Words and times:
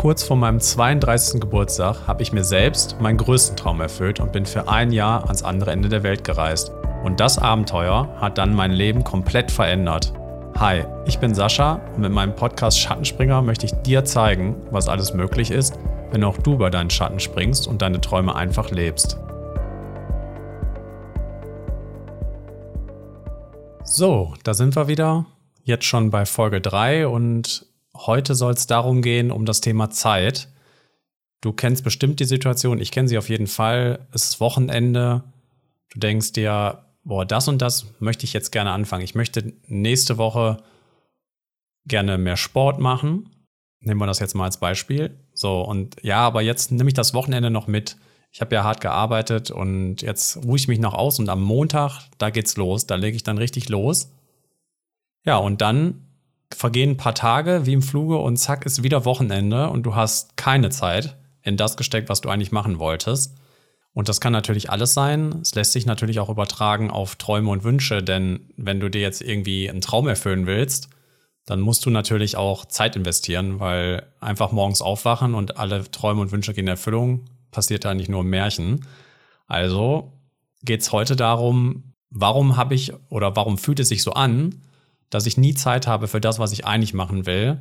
Kurz 0.00 0.22
vor 0.22 0.38
meinem 0.38 0.60
32. 0.60 1.42
Geburtstag 1.42 2.06
habe 2.06 2.22
ich 2.22 2.32
mir 2.32 2.42
selbst 2.42 2.98
meinen 3.02 3.18
größten 3.18 3.54
Traum 3.54 3.82
erfüllt 3.82 4.18
und 4.18 4.32
bin 4.32 4.46
für 4.46 4.66
ein 4.66 4.92
Jahr 4.92 5.24
ans 5.24 5.42
andere 5.42 5.72
Ende 5.72 5.90
der 5.90 6.02
Welt 6.02 6.24
gereist. 6.24 6.72
Und 7.04 7.20
das 7.20 7.36
Abenteuer 7.36 8.08
hat 8.18 8.38
dann 8.38 8.54
mein 8.54 8.70
Leben 8.70 9.04
komplett 9.04 9.50
verändert. 9.50 10.14
Hi, 10.58 10.84
ich 11.04 11.18
bin 11.18 11.34
Sascha 11.34 11.82
und 11.94 12.00
mit 12.00 12.12
meinem 12.12 12.34
Podcast 12.34 12.80
Schattenspringer 12.80 13.42
möchte 13.42 13.66
ich 13.66 13.72
dir 13.82 14.02
zeigen, 14.06 14.56
was 14.70 14.88
alles 14.88 15.12
möglich 15.12 15.50
ist, 15.50 15.78
wenn 16.12 16.24
auch 16.24 16.38
du 16.38 16.54
über 16.54 16.70
deinen 16.70 16.88
Schatten 16.88 17.20
springst 17.20 17.68
und 17.68 17.82
deine 17.82 18.00
Träume 18.00 18.34
einfach 18.34 18.70
lebst. 18.70 19.18
So, 23.84 24.32
da 24.44 24.54
sind 24.54 24.74
wir 24.76 24.88
wieder. 24.88 25.26
Jetzt 25.62 25.84
schon 25.84 26.10
bei 26.10 26.24
Folge 26.24 26.62
3 26.62 27.06
und 27.06 27.69
Heute 27.94 28.34
soll 28.34 28.52
es 28.52 28.66
darum 28.66 29.02
gehen, 29.02 29.30
um 29.30 29.44
das 29.44 29.60
Thema 29.60 29.90
Zeit. 29.90 30.48
Du 31.40 31.52
kennst 31.52 31.84
bestimmt 31.84 32.20
die 32.20 32.24
Situation, 32.24 32.80
ich 32.80 32.90
kenne 32.90 33.08
sie 33.08 33.18
auf 33.18 33.28
jeden 33.28 33.46
Fall. 33.46 34.06
Es 34.12 34.24
ist 34.24 34.40
Wochenende. 34.40 35.24
Du 35.92 35.98
denkst 35.98 36.32
dir, 36.32 36.84
boah, 37.02 37.24
das 37.24 37.48
und 37.48 37.62
das 37.62 37.86
möchte 37.98 38.24
ich 38.24 38.32
jetzt 38.32 38.52
gerne 38.52 38.72
anfangen. 38.72 39.04
Ich 39.04 39.14
möchte 39.14 39.54
nächste 39.66 40.18
Woche 40.18 40.62
gerne 41.86 42.18
mehr 42.18 42.36
Sport 42.36 42.78
machen. 42.78 43.30
Nehmen 43.80 44.00
wir 44.00 44.06
das 44.06 44.18
jetzt 44.18 44.34
mal 44.34 44.44
als 44.44 44.58
Beispiel. 44.58 45.18
So, 45.32 45.62
und 45.62 45.96
ja, 46.02 46.18
aber 46.18 46.42
jetzt 46.42 46.70
nehme 46.70 46.88
ich 46.88 46.94
das 46.94 47.14
Wochenende 47.14 47.50
noch 47.50 47.66
mit. 47.66 47.96
Ich 48.30 48.40
habe 48.40 48.54
ja 48.54 48.62
hart 48.62 48.80
gearbeitet 48.80 49.50
und 49.50 50.02
jetzt 50.02 50.44
ruhe 50.44 50.56
ich 50.56 50.68
mich 50.68 50.78
noch 50.78 50.94
aus 50.94 51.18
und 51.18 51.28
am 51.28 51.42
Montag, 51.42 52.02
da 52.18 52.30
geht's 52.30 52.56
los. 52.56 52.86
Da 52.86 52.94
lege 52.94 53.16
ich 53.16 53.22
dann 53.22 53.38
richtig 53.38 53.68
los. 53.68 54.12
Ja, 55.24 55.38
und 55.38 55.60
dann 55.62 56.09
vergehen 56.52 56.90
ein 56.90 56.96
paar 56.96 57.14
Tage 57.14 57.66
wie 57.66 57.72
im 57.72 57.82
Fluge 57.82 58.18
und 58.18 58.36
zack 58.36 58.66
ist 58.66 58.82
wieder 58.82 59.04
Wochenende 59.04 59.70
und 59.70 59.84
du 59.84 59.94
hast 59.94 60.36
keine 60.36 60.70
Zeit 60.70 61.16
in 61.42 61.56
das 61.56 61.76
gesteckt, 61.76 62.08
was 62.08 62.20
du 62.20 62.28
eigentlich 62.28 62.52
machen 62.52 62.78
wolltest. 62.78 63.36
Und 63.92 64.08
das 64.08 64.20
kann 64.20 64.32
natürlich 64.32 64.70
alles 64.70 64.94
sein. 64.94 65.40
Es 65.42 65.54
lässt 65.54 65.72
sich 65.72 65.84
natürlich 65.84 66.20
auch 66.20 66.28
übertragen 66.28 66.90
auf 66.90 67.16
Träume 67.16 67.50
und 67.50 67.64
Wünsche, 67.64 68.02
denn 68.02 68.52
wenn 68.56 68.78
du 68.78 68.88
dir 68.88 69.00
jetzt 69.00 69.20
irgendwie 69.20 69.68
einen 69.68 69.80
Traum 69.80 70.06
erfüllen 70.06 70.46
willst, 70.46 70.88
dann 71.46 71.60
musst 71.60 71.84
du 71.86 71.90
natürlich 71.90 72.36
auch 72.36 72.66
Zeit 72.66 72.94
investieren, 72.94 73.58
weil 73.58 74.06
einfach 74.20 74.52
morgens 74.52 74.82
aufwachen 74.82 75.34
und 75.34 75.56
alle 75.56 75.90
Träume 75.90 76.20
und 76.20 76.30
Wünsche 76.30 76.54
gehen 76.54 76.66
in 76.66 76.68
Erfüllung, 76.68 77.24
passiert 77.50 77.84
da 77.84 77.94
nicht 77.94 78.08
nur 78.08 78.20
im 78.20 78.30
Märchen. 78.30 78.86
Also 79.48 80.12
geht 80.62 80.82
es 80.82 80.92
heute 80.92 81.16
darum, 81.16 81.94
warum 82.10 82.56
habe 82.56 82.74
ich 82.74 82.92
oder 83.08 83.34
warum 83.34 83.58
fühlt 83.58 83.80
es 83.80 83.88
sich 83.88 84.02
so 84.04 84.12
an, 84.12 84.62
dass 85.10 85.26
ich 85.26 85.36
nie 85.36 85.54
Zeit 85.54 85.86
habe 85.86 86.08
für 86.08 86.20
das, 86.20 86.38
was 86.38 86.52
ich 86.52 86.64
eigentlich 86.64 86.94
machen 86.94 87.26
will? 87.26 87.60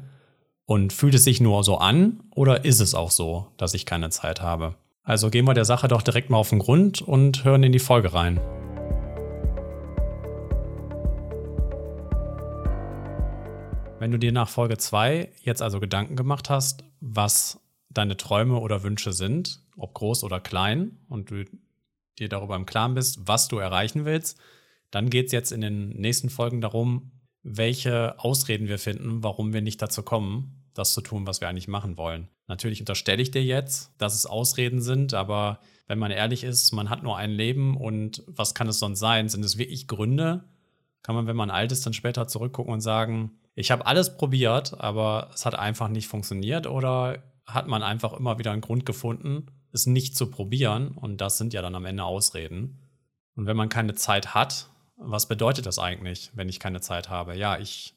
Und 0.66 0.94
fühlt 0.94 1.16
es 1.16 1.24
sich 1.24 1.42
nur 1.42 1.64
so 1.64 1.80
an 1.80 2.22
oder 2.30 2.64
ist 2.64 2.80
es 2.80 2.94
auch 2.94 3.10
so, 3.10 3.48
dass 3.58 3.74
ich 3.74 3.88
keine 3.88 4.12
Zeit 4.12 4.40
habe? 4.40 4.76
Also 5.04 5.32
gehen 5.32 5.46
wir 5.46 5.56
der 5.56 5.66
Sache 5.66 5.88
doch 5.88 6.04
direkt 6.04 6.30
mal 6.30 6.38
auf 6.38 6.50
den 6.50 6.60
Grund 6.60 7.02
und 7.02 7.44
hören 7.44 7.64
in 7.64 7.72
die 7.72 7.80
Folge 7.80 8.14
rein. 8.14 8.40
Wenn 13.98 14.12
du 14.12 14.20
dir 14.20 14.32
nach 14.32 14.48
Folge 14.48 14.78
2 14.78 15.30
jetzt 15.42 15.64
also 15.64 15.80
Gedanken 15.80 16.16
gemacht 16.16 16.52
hast, 16.52 16.84
was 17.02 17.60
deine 17.90 18.16
Träume 18.16 18.60
oder 18.60 18.84
Wünsche 18.84 19.12
sind, 19.12 19.62
ob 19.76 19.96
groß 19.96 20.24
oder 20.24 20.40
klein, 20.40 21.00
und 21.10 21.32
du 21.32 21.46
dir 22.20 22.30
darüber 22.30 22.56
im 22.56 22.68
Klaren 22.68 22.94
bist, 22.94 23.28
was 23.28 23.48
du 23.48 23.58
erreichen 23.58 24.06
willst, 24.06 24.40
dann 24.92 25.10
geht 25.10 25.28
es 25.28 25.32
jetzt 25.32 25.52
in 25.52 25.62
den 25.62 25.90
nächsten 25.90 26.30
Folgen 26.30 26.62
darum, 26.62 27.12
welche 27.44 28.20
Ausreden 28.20 28.68
wir 28.68 28.80
finden, 28.80 29.24
warum 29.24 29.54
wir 29.54 29.62
nicht 29.62 29.82
dazu 29.82 30.04
kommen, 30.04 30.64
das 30.74 30.94
zu 30.94 31.02
tun, 31.02 31.28
was 31.28 31.42
wir 31.42 31.50
eigentlich 31.50 31.68
machen 31.68 31.98
wollen. 31.98 32.30
Natürlich 32.48 32.80
unterstelle 32.80 33.22
ich 33.22 33.32
dir 33.32 33.44
jetzt, 33.44 33.94
dass 33.98 34.16
es 34.16 34.26
Ausreden 34.26 34.82
sind, 34.82 35.14
aber 35.14 35.60
wenn 35.88 36.00
man 36.00 36.12
ehrlich 36.12 36.44
ist, 36.44 36.72
man 36.72 36.90
hat 36.90 37.04
nur 37.04 37.18
ein 37.18 37.32
Leben 37.32 37.78
und 37.78 38.24
was 38.28 38.54
kann 38.54 38.68
es 38.68 38.80
sonst 38.80 39.00
sein? 39.00 39.30
Sind 39.30 39.44
es 39.44 39.58
wirklich 39.58 39.88
Gründe? 39.88 40.44
Kann 41.04 41.16
man, 41.16 41.28
wenn 41.28 41.36
man 41.36 41.50
alt 41.50 41.72
ist, 41.72 41.86
dann 41.86 41.94
später 41.94 42.28
zurückgucken 42.28 42.74
und 42.74 42.82
sagen, 42.82 43.32
ich 43.56 43.72
habe 43.72 43.86
alles 43.86 44.18
probiert, 44.18 44.80
aber 44.80 45.30
es 45.34 45.46
hat 45.46 45.56
einfach 45.56 45.90
nicht 45.90 46.08
funktioniert 46.08 46.68
oder 46.68 47.24
hat 47.46 47.68
man 47.68 47.84
einfach 47.84 48.14
immer 48.14 48.38
wieder 48.40 48.52
einen 48.52 48.62
Grund 48.62 48.86
gefunden, 48.86 49.48
es 49.72 49.86
nicht 49.86 50.16
zu 50.16 50.30
probieren 50.30 50.90
und 50.90 51.22
das 51.22 51.38
sind 51.38 51.54
ja 51.54 51.62
dann 51.62 51.76
am 51.76 51.86
Ende 51.86 52.04
Ausreden. 52.04 52.80
Und 53.36 53.46
wenn 53.46 53.58
man 53.58 53.70
keine 53.70 53.96
Zeit 53.96 54.34
hat, 54.34 54.70
was 55.00 55.28
bedeutet 55.28 55.66
das 55.66 55.80
eigentlich, 55.80 56.32
wenn 56.36 56.50
ich 56.50 56.60
keine 56.60 56.82
Zeit 56.82 57.10
habe? 57.10 57.36
Ja, 57.36 57.58
ich 57.58 57.96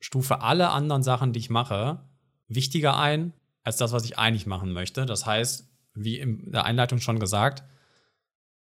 stufe 0.00 0.40
alle 0.40 0.70
anderen 0.70 1.02
Sachen, 1.02 1.32
die 1.32 1.40
ich 1.40 1.50
mache, 1.50 2.00
wichtiger 2.48 2.98
ein 2.98 3.32
als 3.64 3.76
das, 3.76 3.92
was 3.92 4.04
ich 4.04 4.18
eigentlich 4.18 4.46
machen 4.46 4.72
möchte. 4.72 5.06
Das 5.06 5.24
heißt, 5.24 5.68
wie 5.94 6.18
in 6.18 6.52
der 6.52 6.64
Einleitung 6.64 6.98
schon 7.00 7.18
gesagt, 7.18 7.62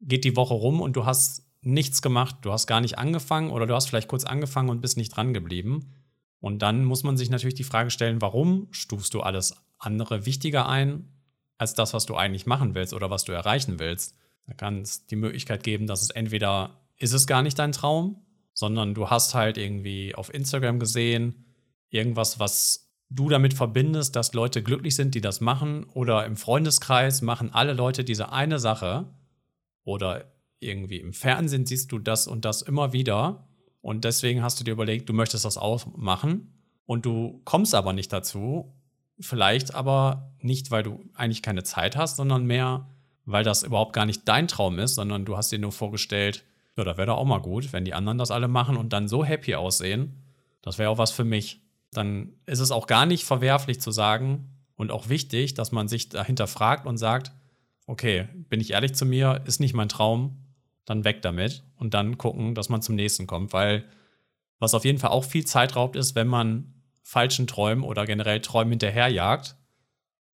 geht 0.01 0.23
die 0.23 0.35
Woche 0.35 0.53
rum 0.53 0.81
und 0.81 0.95
du 0.95 1.05
hast 1.05 1.45
nichts 1.61 2.01
gemacht, 2.01 2.37
du 2.41 2.51
hast 2.51 2.67
gar 2.67 2.81
nicht 2.81 2.97
angefangen 2.97 3.51
oder 3.51 3.65
du 3.65 3.73
hast 3.73 3.87
vielleicht 3.87 4.07
kurz 4.07 4.23
angefangen 4.23 4.69
und 4.69 4.81
bist 4.81 4.97
nicht 4.97 5.15
dran 5.15 5.33
geblieben. 5.33 5.93
Und 6.39 6.61
dann 6.61 6.85
muss 6.85 7.03
man 7.03 7.17
sich 7.17 7.29
natürlich 7.29 7.55
die 7.55 7.63
Frage 7.63 7.91
stellen, 7.91 8.21
warum 8.21 8.67
stufst 8.71 9.13
du 9.13 9.21
alles 9.21 9.55
andere 9.77 10.25
wichtiger 10.25 10.69
ein 10.69 11.09
als 11.57 11.73
das, 11.73 11.93
was 11.93 12.05
du 12.05 12.15
eigentlich 12.15 12.45
machen 12.45 12.75
willst 12.75 12.93
oder 12.93 13.09
was 13.09 13.25
du 13.25 13.33
erreichen 13.33 13.79
willst? 13.79 14.15
Da 14.47 14.53
kann 14.53 14.81
es 14.81 15.05
die 15.05 15.17
Möglichkeit 15.17 15.63
geben, 15.63 15.87
dass 15.87 16.01
es 16.01 16.11
entweder 16.11 16.79
ist 16.99 17.13
es 17.13 17.25
gar 17.27 17.41
nicht 17.41 17.57
dein 17.57 17.71
Traum, 17.71 18.25
sondern 18.53 18.93
du 18.93 19.09
hast 19.09 19.33
halt 19.33 19.57
irgendwie 19.57 20.13
auf 20.13 20.33
Instagram 20.33 20.79
gesehen, 20.79 21.45
irgendwas, 21.89 22.39
was 22.39 22.91
du 23.09 23.29
damit 23.29 23.53
verbindest, 23.53 24.15
dass 24.15 24.33
Leute 24.33 24.61
glücklich 24.61 24.95
sind, 24.95 25.15
die 25.15 25.21
das 25.21 25.41
machen, 25.41 25.85
oder 25.85 26.25
im 26.25 26.35
Freundeskreis 26.35 27.21
machen 27.21 27.51
alle 27.53 27.73
Leute 27.73 28.03
diese 28.03 28.31
eine 28.31 28.59
Sache, 28.59 29.07
oder 29.83 30.31
irgendwie 30.59 30.97
im 30.97 31.13
Fernsehen 31.13 31.65
siehst 31.65 31.91
du 31.91 31.99
das 31.99 32.27
und 32.27 32.45
das 32.45 32.61
immer 32.61 32.93
wieder, 32.93 33.47
und 33.81 34.03
deswegen 34.03 34.43
hast 34.43 34.59
du 34.59 34.63
dir 34.63 34.73
überlegt, 34.73 35.09
du 35.09 35.13
möchtest 35.13 35.45
das 35.45 35.57
auch 35.57 35.85
machen, 35.95 36.53
und 36.85 37.05
du 37.05 37.41
kommst 37.45 37.73
aber 37.73 37.93
nicht 37.93 38.11
dazu, 38.11 38.75
vielleicht 39.19 39.73
aber 39.73 40.33
nicht, 40.41 40.69
weil 40.69 40.83
du 40.83 41.03
eigentlich 41.13 41.41
keine 41.41 41.63
Zeit 41.63 41.95
hast, 41.95 42.17
sondern 42.17 42.45
mehr, 42.45 42.89
weil 43.25 43.43
das 43.43 43.63
überhaupt 43.63 43.93
gar 43.93 44.05
nicht 44.05 44.27
dein 44.27 44.47
Traum 44.47 44.79
ist, 44.79 44.95
sondern 44.95 45.25
du 45.25 45.37
hast 45.37 45.51
dir 45.51 45.59
nur 45.59 45.71
vorgestellt, 45.71 46.43
ja, 46.79 46.85
da 46.85 46.97
wäre 46.97 47.07
doch 47.07 47.17
auch 47.17 47.25
mal 47.25 47.41
gut, 47.41 47.71
wenn 47.73 47.85
die 47.85 47.93
anderen 47.93 48.17
das 48.17 48.31
alle 48.31 48.47
machen 48.47 48.77
und 48.77 48.93
dann 48.93 49.07
so 49.07 49.23
happy 49.23 49.55
aussehen. 49.55 50.23
Das 50.61 50.77
wäre 50.77 50.89
auch 50.89 50.97
was 50.97 51.11
für 51.11 51.23
mich. 51.23 51.61
Dann 51.91 52.33
ist 52.45 52.59
es 52.59 52.71
auch 52.71 52.87
gar 52.87 53.05
nicht 53.05 53.23
verwerflich 53.23 53.79
zu 53.81 53.91
sagen 53.91 54.49
und 54.75 54.91
auch 54.91 55.09
wichtig, 55.09 55.53
dass 55.53 55.71
man 55.71 55.87
sich 55.87 56.09
dahinter 56.09 56.47
fragt 56.47 56.85
und 56.85 56.97
sagt, 56.97 57.31
okay, 57.85 58.27
bin 58.49 58.61
ich 58.61 58.71
ehrlich 58.71 58.93
zu 58.93 59.05
mir, 59.05 59.41
ist 59.45 59.59
nicht 59.59 59.73
mein 59.73 59.89
Traum, 59.89 60.37
dann 60.85 61.03
weg 61.03 61.21
damit 61.21 61.63
und 61.77 61.93
dann 61.93 62.17
gucken, 62.17 62.55
dass 62.55 62.69
man 62.69 62.81
zum 62.81 62.95
nächsten 62.95 63.27
kommt, 63.27 63.53
weil 63.53 63.85
was 64.59 64.73
auf 64.73 64.85
jeden 64.85 64.99
Fall 64.99 65.11
auch 65.11 65.23
viel 65.23 65.45
Zeit 65.45 65.75
raubt 65.75 65.95
ist, 65.95 66.15
wenn 66.15 66.27
man 66.27 66.73
falschen 67.03 67.47
Träumen 67.47 67.83
oder 67.83 68.05
generell 68.05 68.41
Träumen 68.41 68.71
hinterherjagt, 68.71 69.55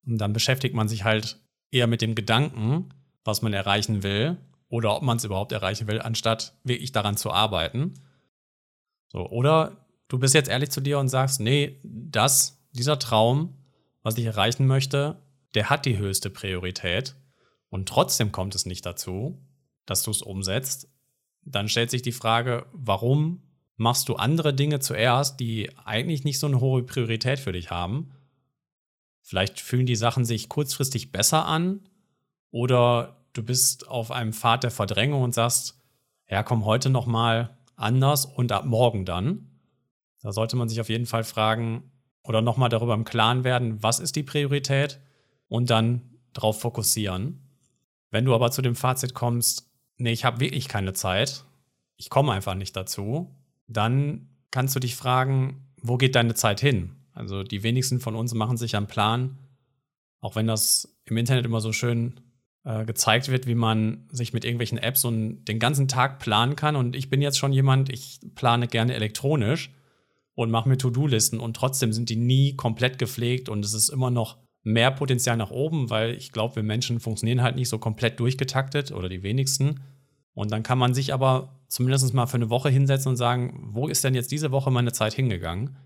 und 0.05 0.19
dann 0.19 0.33
beschäftigt 0.33 0.75
man 0.75 0.87
sich 0.87 1.03
halt 1.03 1.39
eher 1.71 1.87
mit 1.87 2.01
dem 2.01 2.13
Gedanken, 2.13 2.89
was 3.23 3.41
man 3.41 3.53
erreichen 3.53 4.03
will 4.03 4.37
oder 4.67 4.95
ob 4.95 5.03
man 5.03 5.17
es 5.17 5.23
überhaupt 5.23 5.51
erreichen 5.51 5.87
will, 5.87 6.01
anstatt 6.01 6.53
wirklich 6.63 6.91
daran 6.91 7.17
zu 7.17 7.31
arbeiten. 7.31 7.93
So, 9.07 9.29
oder 9.29 9.85
du 10.07 10.19
bist 10.19 10.33
jetzt 10.33 10.49
ehrlich 10.49 10.71
zu 10.71 10.81
dir 10.81 10.99
und 10.99 11.09
sagst, 11.09 11.39
nee, 11.39 11.79
das, 11.83 12.63
dieser 12.71 12.99
Traum, 12.99 13.57
was 14.01 14.17
ich 14.17 14.25
erreichen 14.25 14.67
möchte, 14.67 15.21
der 15.53 15.69
hat 15.69 15.85
die 15.85 15.97
höchste 15.97 16.29
Priorität 16.29 17.15
und 17.69 17.87
trotzdem 17.87 18.31
kommt 18.31 18.55
es 18.55 18.65
nicht 18.65 18.85
dazu, 18.85 19.41
dass 19.85 20.03
du 20.03 20.11
es 20.11 20.21
umsetzt. 20.21 20.89
Dann 21.43 21.69
stellt 21.69 21.91
sich 21.91 22.01
die 22.01 22.11
Frage, 22.11 22.65
warum 22.73 23.43
machst 23.77 24.09
du 24.09 24.15
andere 24.15 24.53
Dinge 24.53 24.79
zuerst, 24.79 25.39
die 25.39 25.69
eigentlich 25.85 26.23
nicht 26.23 26.39
so 26.39 26.47
eine 26.47 26.59
hohe 26.59 26.83
Priorität 26.83 27.39
für 27.39 27.51
dich 27.51 27.71
haben? 27.71 28.11
Vielleicht 29.21 29.59
fühlen 29.59 29.85
die 29.85 29.95
Sachen 29.95 30.25
sich 30.25 30.49
kurzfristig 30.49 31.11
besser 31.11 31.45
an 31.45 31.87
oder 32.51 33.14
du 33.35 33.43
bist 33.43 33.87
auf 33.87 34.11
einem 34.11 34.33
Pfad 34.33 34.63
der 34.63 34.71
Verdrängung 34.71 35.21
und 35.21 35.35
sagst, 35.35 35.79
ja, 36.27 36.41
komm 36.41 36.65
heute 36.65 36.89
noch 36.89 37.05
mal 37.05 37.57
anders 37.75 38.25
und 38.25 38.51
ab 38.51 38.65
morgen 38.65 39.05
dann. 39.05 39.51
Da 40.21 40.31
sollte 40.31 40.55
man 40.55 40.69
sich 40.69 40.81
auf 40.81 40.89
jeden 40.89 41.05
Fall 41.05 41.23
fragen 41.23 41.91
oder 42.23 42.41
noch 42.41 42.57
mal 42.57 42.69
darüber 42.69 42.95
im 42.95 43.03
Klaren 43.03 43.43
werden, 43.43 43.83
was 43.83 43.99
ist 43.99 44.15
die 44.15 44.23
Priorität 44.23 44.99
und 45.47 45.69
dann 45.69 46.01
darauf 46.33 46.59
fokussieren. 46.59 47.41
Wenn 48.09 48.25
du 48.25 48.33
aber 48.33 48.49
zu 48.49 48.61
dem 48.61 48.75
Fazit 48.75 49.13
kommst, 49.13 49.69
nee, 49.97 50.11
ich 50.11 50.25
habe 50.25 50.39
wirklich 50.39 50.67
keine 50.67 50.93
Zeit, 50.93 51.45
ich 51.97 52.09
komme 52.09 52.31
einfach 52.31 52.55
nicht 52.55 52.75
dazu, 52.75 53.35
dann 53.67 54.29
kannst 54.49 54.75
du 54.75 54.79
dich 54.79 54.95
fragen, 54.95 55.67
wo 55.81 55.97
geht 55.97 56.15
deine 56.15 56.33
Zeit 56.33 56.59
hin? 56.59 56.95
Also 57.13 57.43
die 57.43 57.63
wenigsten 57.63 57.99
von 57.99 58.15
uns 58.15 58.33
machen 58.33 58.57
sich 58.57 58.75
einen 58.75 58.87
Plan, 58.87 59.37
auch 60.21 60.35
wenn 60.35 60.47
das 60.47 60.97
im 61.05 61.17
Internet 61.17 61.45
immer 61.45 61.61
so 61.61 61.71
schön 61.71 62.19
äh, 62.65 62.83
gezeigt 62.83 63.29
wird, 63.29 63.45
wie 63.45 63.55
man 63.55 64.07
sich 64.11 64.33
mit 64.33 64.43
irgendwelchen 64.43 64.79
Apps 64.79 65.05
und 65.05 65.45
den 65.45 65.59
ganzen 65.59 65.87
Tag 65.87 66.17
planen 66.19 66.55
kann. 66.55 66.75
Und 66.75 66.95
ich 66.95 67.11
bin 67.11 67.21
jetzt 67.21 67.37
schon 67.37 67.53
jemand, 67.53 67.91
ich 67.91 68.19
plane 68.33 68.67
gerne 68.67 68.95
elektronisch 68.95 69.71
und 70.33 70.49
mache 70.51 70.67
mir 70.67 70.77
To-Do-Listen 70.77 71.39
und 71.39 71.55
trotzdem 71.55 71.93
sind 71.93 72.09
die 72.09 72.15
nie 72.15 72.55
komplett 72.55 72.97
gepflegt 72.97 73.49
und 73.49 73.63
es 73.63 73.73
ist 73.73 73.89
immer 73.89 74.09
noch 74.09 74.37
mehr 74.63 74.89
Potenzial 74.89 75.37
nach 75.37 75.51
oben, 75.51 75.91
weil 75.91 76.15
ich 76.15 76.31
glaube, 76.31 76.55
wir 76.55 76.63
Menschen 76.63 76.99
funktionieren 76.99 77.43
halt 77.43 77.55
nicht 77.55 77.69
so 77.69 77.77
komplett 77.77 78.19
durchgetaktet 78.19 78.91
oder 78.91 79.09
die 79.09 79.21
wenigsten. 79.21 79.81
Und 80.33 80.51
dann 80.51 80.63
kann 80.63 80.79
man 80.79 80.95
sich 80.95 81.13
aber 81.13 81.59
zumindest 81.67 82.13
mal 82.15 82.25
für 82.25 82.37
eine 82.37 82.49
Woche 82.49 82.69
hinsetzen 82.69 83.11
und 83.11 83.15
sagen, 83.15 83.69
wo 83.73 83.87
ist 83.87 84.03
denn 84.03 84.15
jetzt 84.15 84.31
diese 84.31 84.51
Woche 84.51 84.71
meine 84.71 84.91
Zeit 84.91 85.13
hingegangen? 85.13 85.77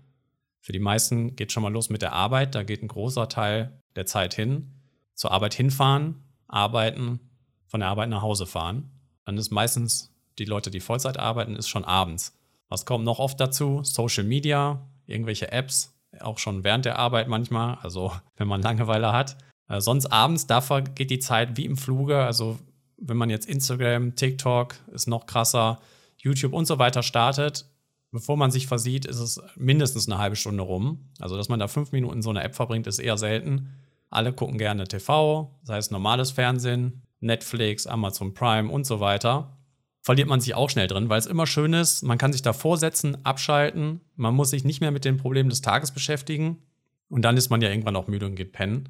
Für 0.60 0.72
die 0.72 0.78
meisten 0.78 1.36
geht 1.36 1.52
schon 1.52 1.62
mal 1.62 1.72
los 1.72 1.90
mit 1.90 2.00
der 2.00 2.14
Arbeit, 2.14 2.54
da 2.54 2.62
geht 2.62 2.82
ein 2.82 2.88
großer 2.88 3.28
Teil 3.28 3.82
der 3.96 4.06
Zeit 4.06 4.32
hin. 4.32 4.72
Zur 5.14 5.32
Arbeit 5.32 5.52
hinfahren, 5.52 6.24
arbeiten, 6.50 7.20
von 7.66 7.80
der 7.80 7.88
Arbeit 7.88 8.08
nach 8.08 8.22
Hause 8.22 8.46
fahren. 8.46 8.90
Dann 9.24 9.38
ist 9.38 9.50
meistens 9.50 10.12
die 10.38 10.44
Leute, 10.44 10.70
die 10.70 10.80
Vollzeit 10.80 11.18
arbeiten, 11.18 11.56
ist 11.56 11.68
schon 11.68 11.84
abends. 11.84 12.36
Was 12.68 12.84
kommt 12.84 13.04
noch 13.04 13.18
oft 13.18 13.40
dazu? 13.40 13.82
Social 13.84 14.24
Media, 14.24 14.86
irgendwelche 15.06 15.52
Apps, 15.52 15.94
auch 16.20 16.38
schon 16.38 16.64
während 16.64 16.84
der 16.84 16.98
Arbeit 16.98 17.28
manchmal, 17.28 17.78
also 17.82 18.12
wenn 18.36 18.48
man 18.48 18.62
Langeweile 18.62 19.12
hat. 19.12 19.36
Äh, 19.68 19.80
sonst 19.80 20.06
abends, 20.06 20.46
da 20.46 20.60
vergeht 20.60 21.10
die 21.10 21.18
Zeit 21.18 21.56
wie 21.56 21.64
im 21.64 21.76
Fluge. 21.76 22.18
Also 22.18 22.58
wenn 22.96 23.16
man 23.16 23.30
jetzt 23.30 23.46
Instagram, 23.46 24.14
TikTok 24.14 24.76
ist 24.92 25.06
noch 25.06 25.26
krasser, 25.26 25.80
YouTube 26.16 26.52
und 26.52 26.66
so 26.66 26.78
weiter 26.78 27.02
startet, 27.02 27.66
bevor 28.12 28.36
man 28.36 28.50
sich 28.50 28.66
versieht, 28.66 29.06
ist 29.06 29.20
es 29.20 29.40
mindestens 29.56 30.08
eine 30.08 30.18
halbe 30.18 30.36
Stunde 30.36 30.62
rum. 30.62 31.08
Also 31.18 31.36
dass 31.36 31.48
man 31.48 31.60
da 31.60 31.68
fünf 31.68 31.92
Minuten 31.92 32.16
in 32.16 32.22
so 32.22 32.30
einer 32.30 32.44
App 32.44 32.54
verbringt, 32.54 32.86
ist 32.86 32.98
eher 32.98 33.16
selten. 33.16 33.74
Alle 34.10 34.32
gucken 34.32 34.58
gerne 34.58 34.86
TV, 34.86 35.58
sei 35.62 35.78
es 35.78 35.90
normales 35.90 36.32
Fernsehen, 36.32 37.02
Netflix, 37.20 37.86
Amazon 37.86 38.34
Prime 38.34 38.70
und 38.70 38.84
so 38.84 39.00
weiter 39.00 39.56
verliert 40.02 40.28
man 40.28 40.40
sich 40.40 40.54
auch 40.54 40.70
schnell 40.70 40.86
drin, 40.86 41.08
weil 41.08 41.18
es 41.18 41.26
immer 41.26 41.46
schön 41.46 41.72
ist, 41.72 42.02
man 42.02 42.18
kann 42.18 42.32
sich 42.32 42.42
da 42.42 42.52
vorsetzen, 42.52 43.24
abschalten, 43.24 44.00
man 44.16 44.34
muss 44.34 44.50
sich 44.50 44.64
nicht 44.64 44.80
mehr 44.80 44.90
mit 44.90 45.04
den 45.04 45.18
Problemen 45.18 45.50
des 45.50 45.60
Tages 45.60 45.92
beschäftigen 45.92 46.62
und 47.08 47.22
dann 47.22 47.36
ist 47.36 47.50
man 47.50 47.60
ja 47.60 47.68
irgendwann 47.68 47.96
auch 47.96 48.08
müde 48.08 48.26
und 48.26 48.36
geht 48.36 48.52
pennen. 48.52 48.88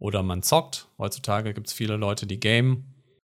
Oder 0.00 0.22
man 0.22 0.42
zockt. 0.42 0.86
Heutzutage 0.96 1.52
gibt 1.54 1.66
es 1.66 1.72
viele 1.72 1.96
Leute, 1.96 2.26
die 2.26 2.38
game. 2.38 2.84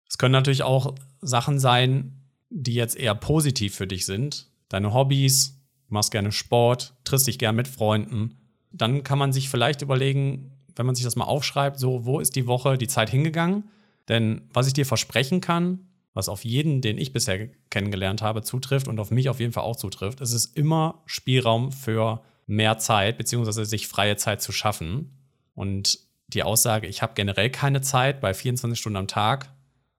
Es 0.07 0.19
können 0.19 0.33
natürlich 0.33 0.63
auch 0.63 0.95
Sachen 1.23 1.59
sein, 1.59 2.21
die 2.51 2.75
jetzt 2.75 2.97
eher 2.97 3.15
positiv 3.15 3.75
für 3.75 3.87
dich 3.87 4.05
sind. 4.05 4.51
Deine 4.69 4.93
Hobbys, 4.93 5.59
du 5.89 5.95
machst 5.95 6.11
gerne 6.13 6.31
Sport, 6.31 6.95
triffst 7.05 7.27
dich 7.27 7.39
gern 7.39 7.57
mit 7.57 7.69
Freunden. 7.69 8.37
Dann 8.71 9.03
kann 9.03 9.19
man 9.19 9.33
sich 9.33 9.49
vielleicht 9.49 9.81
überlegen, 9.81 10.53
wenn 10.79 10.87
man 10.87 10.95
sich 10.95 11.05
das 11.05 11.17
mal 11.17 11.25
aufschreibt, 11.25 11.79
so, 11.79 12.07
wo 12.07 12.21
ist 12.21 12.37
die 12.37 12.47
Woche 12.47 12.79
die 12.79 12.89
Zeit 12.89 13.11
hingegangen? 13.11 13.65
Denn 14.09 14.43
was 14.53 14.67
ich 14.67 14.73
dir 14.73 14.87
versprechen 14.87 15.41
kann, 15.41 15.89
was 16.15 16.29
auf 16.29 16.45
jeden, 16.45 16.81
den 16.81 16.99
ich 16.99 17.13
bisher 17.13 17.49
kennengelernt 17.71 18.23
habe, 18.23 18.43
zutrifft 18.43 18.89
und 18.89 18.99
auf 18.99 19.11
mich 19.11 19.29
auf 19.29 19.41
jeden 19.41 19.53
Fall 19.53 19.65
auch 19.65 19.77
zutrifft. 19.77 20.21
Es 20.21 20.33
ist 20.33 20.57
immer 20.57 21.03
Spielraum 21.07 21.71
für 21.71 22.23
mehr 22.47 22.79
Zeit, 22.79 23.19
beziehungsweise 23.19 23.65
sich 23.65 23.87
freie 23.87 24.17
Zeit 24.17 24.41
zu 24.41 24.51
schaffen. 24.53 25.13
Und 25.55 26.01
die 26.29 26.43
Aussage, 26.43 26.87
ich 26.87 27.03
habe 27.03 27.13
generell 27.15 27.51
keine 27.51 27.83
Zeit 27.83 28.21
bei 28.21 28.35
24 28.35 28.79
Stunden 28.79 28.97
am 28.97 29.07
Tag, 29.07 29.53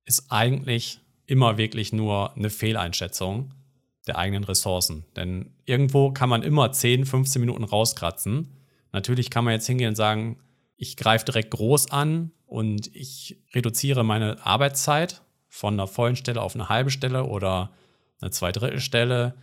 ist 0.05 0.31
eigentlich 0.31 0.99
immer 1.25 1.57
wirklich 1.57 1.93
nur 1.93 2.35
eine 2.35 2.49
Fehleinschätzung 2.49 3.53
der 4.07 4.17
eigenen 4.17 4.43
Ressourcen. 4.43 5.05
Denn 5.15 5.51
irgendwo 5.65 6.11
kann 6.11 6.29
man 6.29 6.41
immer 6.41 6.71
10, 6.71 7.05
15 7.05 7.39
Minuten 7.39 7.63
rauskratzen. 7.63 8.49
Natürlich 8.91 9.29
kann 9.29 9.45
man 9.45 9.53
jetzt 9.53 9.67
hingehen 9.67 9.89
und 9.89 9.95
sagen, 9.95 10.37
ich 10.79 10.95
greife 10.95 11.25
direkt 11.25 11.51
groß 11.51 11.91
an 11.91 12.31
und 12.47 12.87
ich 12.95 13.43
reduziere 13.53 14.05
meine 14.05 14.45
Arbeitszeit 14.45 15.21
von 15.49 15.73
einer 15.73 15.87
vollen 15.87 16.15
Stelle 16.15 16.41
auf 16.41 16.55
eine 16.55 16.69
halbe 16.69 16.89
Stelle 16.89 17.25
oder 17.25 17.71
eine 18.21 18.31
Zweidrittelstelle. 18.31 19.35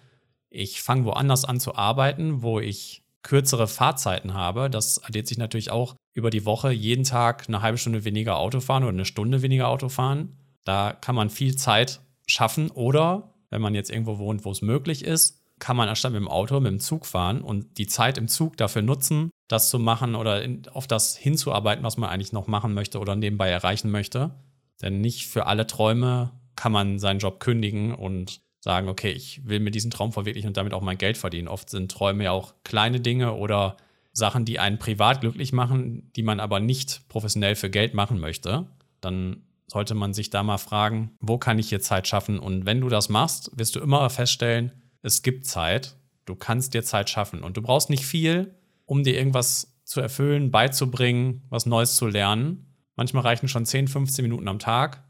Ich 0.49 0.81
fange 0.83 1.05
woanders 1.05 1.45
an 1.45 1.61
zu 1.61 1.75
arbeiten, 1.75 2.41
wo 2.41 2.59
ich 2.59 3.03
kürzere 3.23 3.69
Fahrzeiten 3.69 4.33
habe. 4.33 4.71
Das 4.71 5.05
addiert 5.05 5.27
sich 5.27 5.37
natürlich 5.37 5.71
auch 5.71 5.95
über 6.15 6.31
die 6.31 6.47
Woche 6.47 6.73
jeden 6.73 7.05
Tag 7.05 7.45
eine 7.49 7.61
halbe 7.61 7.77
Stunde 7.77 8.07
weniger 8.07 8.39
Auto 8.39 8.61
fahren 8.61 8.85
oder 8.85 8.93
eine 8.93 9.05
Stunde 9.05 9.43
weniger 9.43 9.69
Auto 9.69 9.91
fahren. 9.91 10.39
Da 10.65 10.95
kann 10.95 11.15
man 11.15 11.29
viel 11.29 11.57
Zeit 11.57 12.01
schaffen 12.27 12.71
oder 12.71 13.35
wenn 13.51 13.61
man 13.61 13.75
jetzt 13.75 13.91
irgendwo 13.91 14.19
wohnt, 14.19 14.47
wo 14.47 14.53
es 14.53 14.63
möglich 14.63 15.05
ist, 15.05 15.43
kann 15.59 15.77
man 15.77 15.89
anstatt 15.91 16.13
mit 16.13 16.21
dem 16.21 16.29
Auto 16.29 16.59
mit 16.61 16.73
dem 16.73 16.81
Zug 16.81 17.05
fahren 17.05 17.43
und 17.43 17.77
die 17.77 17.87
Zeit 17.87 18.17
im 18.17 18.29
Zug 18.29 18.57
dafür 18.57 18.83
nutzen, 18.83 19.31
das 19.49 19.71
zu 19.71 19.79
machen 19.79 20.15
oder 20.15 20.43
auf 20.73 20.87
das 20.87 21.17
hinzuarbeiten, 21.17 21.85
was 21.85 21.97
man 21.97 22.11
eigentlich 22.11 22.33
noch 22.33 22.47
machen 22.47 22.75
möchte 22.75 22.99
oder 22.99 23.15
nebenbei 23.17 23.49
erreichen 23.49 23.91
möchte. 23.91 24.35
Denn 24.83 25.01
nicht 25.01 25.27
für 25.27 25.47
alle 25.47 25.67
Träume 25.67 26.33
kann 26.57 26.73
man 26.73 26.99
seinen 26.99 27.21
Job 27.21 27.41
kündigen 27.41 27.95
und 27.95 28.41
sagen, 28.61 28.89
okay, 28.89 29.13
ich 29.13 29.47
will 29.47 29.61
mir 29.61 29.71
diesen 29.71 29.91
Traum 29.91 30.13
verwirklichen 30.13 30.49
und 30.49 30.57
damit 30.57 30.75
auch 30.75 30.83
mein 30.83 30.99
Geld 30.99 31.17
verdienen. 31.17 31.49
Oft 31.49 31.71
sind 31.71 31.91
Träume 31.91 32.25
ja 32.25 32.33
auch 32.33 32.55
kleine 32.65 33.01
Dinge 33.01 33.35
oder 33.35 33.77
Sachen, 34.13 34.45
die 34.45 34.59
einen 34.59 34.79
privat 34.79 35.21
glücklich 35.21 35.53
machen, 35.53 36.11
die 36.17 36.23
man 36.23 36.41
aber 36.41 36.59
nicht 36.59 37.07
professionell 37.09 37.55
für 37.55 37.71
Geld 37.71 37.95
machen 37.95 38.19
möchte. 38.19 38.67
Dann 39.01 39.43
sollte 39.69 39.95
man 39.95 40.15
sich 40.15 40.31
da 40.31 40.43
mal 40.43 40.59
fragen, 40.59 41.13
wo 41.21 41.39
kann 41.39 41.59
ich 41.59 41.69
hier 41.69 41.81
Zeit 41.81 42.09
schaffen? 42.09 42.39
Und 42.39 42.67
wenn 42.67 42.81
du 42.81 42.89
das 42.89 43.09
machst, 43.09 43.51
wirst 43.57 43.77
du 43.77 43.81
immer 43.81 44.09
feststellen, 44.11 44.73
es 45.03 45.23
gibt 45.23 45.47
Zeit. 45.47 45.97
Du 46.25 46.35
kannst 46.35 46.75
dir 46.75 46.83
Zeit 46.83 47.11
schaffen. 47.11 47.43
Und 47.43 47.57
du 47.57 47.63
brauchst 47.63 47.91
nicht 47.91 48.05
viel, 48.05 48.55
um 48.87 49.05
dir 49.05 49.17
irgendwas 49.17 49.79
zu 49.85 50.01
erfüllen, 50.01 50.51
beizubringen, 50.51 51.43
was 51.49 51.67
Neues 51.67 51.97
zu 51.97 52.07
lernen. 52.07 52.75
Manchmal 52.97 53.23
reichen 53.23 53.49
schon 53.49 53.67
10, 53.67 53.89
15 53.89 54.25
Minuten 54.25 54.49
am 54.49 54.59
Tag, 54.59 55.05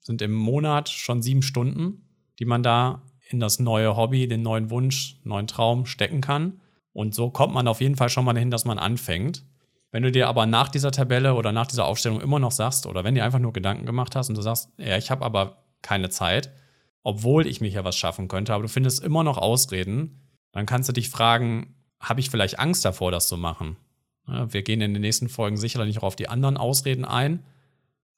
sind 0.00 0.20
im 0.20 0.32
Monat 0.32 0.88
schon 0.88 1.22
sieben 1.22 1.42
Stunden, 1.42 2.08
die 2.38 2.44
man 2.44 2.62
da 2.62 3.02
in 3.30 3.40
das 3.40 3.58
neue 3.58 3.96
Hobby, 3.96 4.28
den 4.28 4.42
neuen 4.42 4.70
Wunsch, 4.70 5.20
neuen 5.24 5.46
Traum 5.46 5.86
stecken 5.86 6.20
kann. 6.20 6.60
Und 6.92 7.14
so 7.14 7.30
kommt 7.30 7.54
man 7.54 7.66
auf 7.66 7.80
jeden 7.80 7.96
Fall 7.96 8.08
schon 8.08 8.24
mal 8.24 8.34
dahin, 8.34 8.50
dass 8.50 8.64
man 8.64 8.78
anfängt. 8.78 9.44
Wenn 9.90 10.02
du 10.02 10.12
dir 10.12 10.28
aber 10.28 10.46
nach 10.46 10.68
dieser 10.68 10.90
Tabelle 10.90 11.34
oder 11.34 11.52
nach 11.52 11.66
dieser 11.66 11.86
Aufstellung 11.86 12.20
immer 12.20 12.38
noch 12.38 12.50
sagst, 12.50 12.86
oder 12.86 13.04
wenn 13.04 13.14
du 13.14 13.22
einfach 13.22 13.38
nur 13.38 13.52
Gedanken 13.52 13.86
gemacht 13.86 14.14
hast 14.14 14.28
und 14.28 14.36
du 14.36 14.42
sagst, 14.42 14.68
ja, 14.76 14.96
ich 14.96 15.10
habe 15.10 15.24
aber 15.24 15.64
keine 15.82 16.10
Zeit, 16.10 16.52
obwohl 17.02 17.46
ich 17.46 17.60
mich 17.60 17.74
ja 17.74 17.84
was 17.84 17.96
schaffen 17.96 18.28
könnte, 18.28 18.54
aber 18.54 18.62
du 18.62 18.68
findest 18.68 19.02
immer 19.02 19.24
noch 19.24 19.38
Ausreden, 19.38 20.20
dann 20.52 20.66
kannst 20.66 20.88
du 20.88 20.92
dich 20.92 21.10
fragen, 21.10 21.76
habe 22.04 22.20
ich 22.20 22.30
vielleicht 22.30 22.58
Angst 22.58 22.84
davor, 22.84 23.10
das 23.10 23.28
zu 23.28 23.36
machen? 23.36 23.76
Wir 24.26 24.62
gehen 24.62 24.80
in 24.80 24.94
den 24.94 25.02
nächsten 25.02 25.28
Folgen 25.28 25.56
sicherlich 25.56 25.98
auch 25.98 26.04
auf 26.04 26.16
die 26.16 26.28
anderen 26.28 26.56
Ausreden 26.56 27.04
ein. 27.04 27.44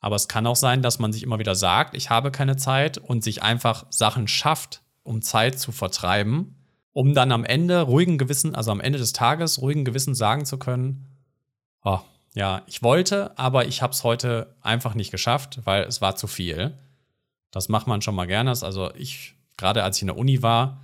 Aber 0.00 0.17
es 0.17 0.29
kann 0.29 0.47
auch 0.47 0.56
sein, 0.56 0.83
dass 0.83 0.99
man 0.99 1.12
sich 1.12 1.23
immer 1.23 1.38
wieder 1.38 1.55
sagt, 1.55 1.97
ich 1.97 2.11
habe 2.11 2.31
keine 2.31 2.56
Zeit 2.56 2.99
und 2.99 3.25
sich 3.25 3.43
einfach 3.43 3.87
Sachen 3.91 4.29
schafft, 4.29 4.83
um 5.03 5.23
Zeit 5.23 5.59
zu 5.59 5.73
vertreiben, 5.73 6.55
um 6.93 7.15
dann 7.15 7.33
am 7.33 7.44
Ende 7.44 7.83
ruhigen 7.83 8.19
Gewissen, 8.19 8.55
also 8.55 8.71
am 8.71 8.81
Ende 8.81 8.99
des 8.99 9.12
Tages 9.12 9.61
ruhigen 9.61 9.85
Gewissen 9.85 10.15
sagen 10.15 10.44
zu 10.44 10.59
können, 10.59 11.06
oh, 11.83 12.00
ja, 12.35 12.62
ich 12.67 12.83
wollte, 12.83 13.37
aber 13.38 13.66
ich 13.66 13.83
habe 13.83 13.93
es 13.93 14.05
heute 14.05 14.55
einfach 14.61 14.95
nicht 14.95 15.11
geschafft, 15.11 15.61
weil 15.64 15.85
es 15.85 16.00
war 16.00 16.16
zu 16.16 16.26
viel. 16.26 16.78
Das 17.50 17.69
macht 17.69 17.87
man 17.87 18.02
schon 18.02 18.14
mal 18.14 18.26
gerne. 18.26 18.50
Also 18.50 18.93
ich, 18.95 19.35
gerade 19.57 19.83
als 19.83 19.97
ich 19.97 20.02
in 20.02 20.09
der 20.09 20.19
Uni 20.19 20.43
war, 20.43 20.83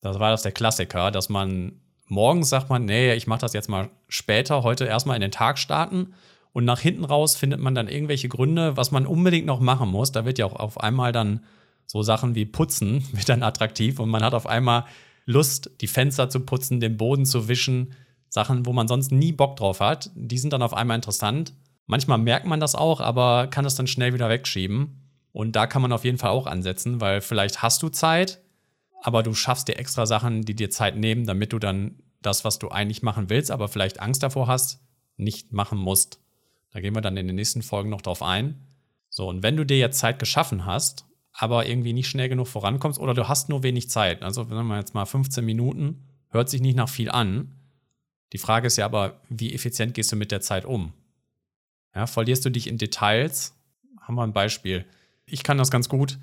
da 0.00 0.18
war 0.18 0.30
das 0.30 0.42
der 0.42 0.52
Klassiker, 0.52 1.10
dass 1.10 1.28
man 1.28 1.80
morgens 2.06 2.48
sagt 2.48 2.70
man, 2.70 2.84
nee, 2.84 3.14
ich 3.14 3.26
mache 3.26 3.40
das 3.40 3.52
jetzt 3.52 3.68
mal 3.68 3.90
später, 4.08 4.62
heute 4.62 4.84
erstmal 4.84 5.16
in 5.16 5.22
den 5.22 5.30
Tag 5.30 5.58
starten. 5.58 6.14
Und 6.52 6.64
nach 6.64 6.78
hinten 6.78 7.04
raus 7.04 7.36
findet 7.36 7.60
man 7.60 7.74
dann 7.74 7.88
irgendwelche 7.88 8.28
Gründe, 8.28 8.76
was 8.76 8.92
man 8.92 9.06
unbedingt 9.06 9.46
noch 9.46 9.60
machen 9.60 9.88
muss. 9.88 10.12
Da 10.12 10.24
wird 10.24 10.38
ja 10.38 10.46
auch 10.46 10.54
auf 10.54 10.80
einmal 10.80 11.10
dann 11.10 11.40
so 11.86 12.02
Sachen 12.02 12.34
wie 12.34 12.46
Putzen 12.46 13.04
wird 13.12 13.28
dann 13.28 13.42
attraktiv 13.42 13.98
und 13.98 14.08
man 14.08 14.22
hat 14.22 14.34
auf 14.34 14.46
einmal 14.46 14.84
Lust, 15.26 15.70
die 15.80 15.86
Fenster 15.86 16.28
zu 16.28 16.40
putzen, 16.40 16.80
den 16.80 16.96
Boden 16.96 17.24
zu 17.24 17.48
wischen. 17.48 17.94
Sachen, 18.28 18.66
wo 18.66 18.72
man 18.72 18.88
sonst 18.88 19.12
nie 19.12 19.32
Bock 19.32 19.56
drauf 19.56 19.80
hat, 19.80 20.10
die 20.16 20.38
sind 20.38 20.52
dann 20.52 20.62
auf 20.62 20.74
einmal 20.74 20.96
interessant. 20.96 21.54
Manchmal 21.86 22.18
merkt 22.18 22.46
man 22.46 22.58
das 22.58 22.74
auch, 22.74 23.00
aber 23.00 23.46
kann 23.46 23.64
es 23.64 23.76
dann 23.76 23.86
schnell 23.86 24.12
wieder 24.12 24.28
wegschieben. 24.28 25.04
Und 25.32 25.54
da 25.56 25.66
kann 25.66 25.82
man 25.82 25.92
auf 25.92 26.04
jeden 26.04 26.18
Fall 26.18 26.30
auch 26.30 26.46
ansetzen, 26.46 27.00
weil 27.00 27.20
vielleicht 27.20 27.62
hast 27.62 27.82
du 27.82 27.88
Zeit, 27.88 28.40
aber 29.04 29.22
du 29.22 29.34
schaffst 29.34 29.68
dir 29.68 29.76
extra 29.76 30.06
Sachen, 30.06 30.46
die 30.46 30.56
dir 30.56 30.70
Zeit 30.70 30.96
nehmen, 30.96 31.26
damit 31.26 31.52
du 31.52 31.58
dann 31.58 32.02
das, 32.22 32.42
was 32.42 32.58
du 32.58 32.70
eigentlich 32.70 33.02
machen 33.02 33.28
willst, 33.28 33.50
aber 33.50 33.68
vielleicht 33.68 34.00
Angst 34.00 34.22
davor 34.22 34.46
hast, 34.46 34.80
nicht 35.18 35.52
machen 35.52 35.78
musst. 35.78 36.20
Da 36.70 36.80
gehen 36.80 36.94
wir 36.94 37.02
dann 37.02 37.18
in 37.18 37.26
den 37.26 37.36
nächsten 37.36 37.60
Folgen 37.60 37.90
noch 37.90 38.00
drauf 38.00 38.22
ein. 38.22 38.66
So, 39.10 39.28
und 39.28 39.42
wenn 39.42 39.58
du 39.58 39.66
dir 39.66 39.76
jetzt 39.76 39.98
Zeit 39.98 40.18
geschaffen 40.18 40.64
hast, 40.64 41.04
aber 41.34 41.68
irgendwie 41.68 41.92
nicht 41.92 42.08
schnell 42.08 42.30
genug 42.30 42.48
vorankommst 42.48 42.98
oder 42.98 43.12
du 43.12 43.28
hast 43.28 43.50
nur 43.50 43.62
wenig 43.62 43.90
Zeit, 43.90 44.22
also 44.22 44.48
wenn 44.48 44.66
wir 44.66 44.78
jetzt 44.78 44.94
mal 44.94 45.04
15 45.04 45.44
Minuten, 45.44 46.08
hört 46.30 46.48
sich 46.48 46.62
nicht 46.62 46.76
nach 46.76 46.88
viel 46.88 47.10
an. 47.10 47.52
Die 48.32 48.38
Frage 48.38 48.68
ist 48.68 48.78
ja 48.78 48.86
aber, 48.86 49.20
wie 49.28 49.52
effizient 49.52 49.92
gehst 49.92 50.12
du 50.12 50.16
mit 50.16 50.32
der 50.32 50.40
Zeit 50.40 50.64
um? 50.64 50.94
Ja, 51.94 52.06
verlierst 52.06 52.46
du 52.46 52.50
dich 52.50 52.68
in 52.68 52.78
Details? 52.78 53.54
Haben 54.00 54.14
wir 54.14 54.22
ein 54.22 54.32
Beispiel. 54.32 54.86
Ich 55.26 55.42
kann 55.42 55.58
das 55.58 55.70
ganz 55.70 55.90
gut 55.90 56.18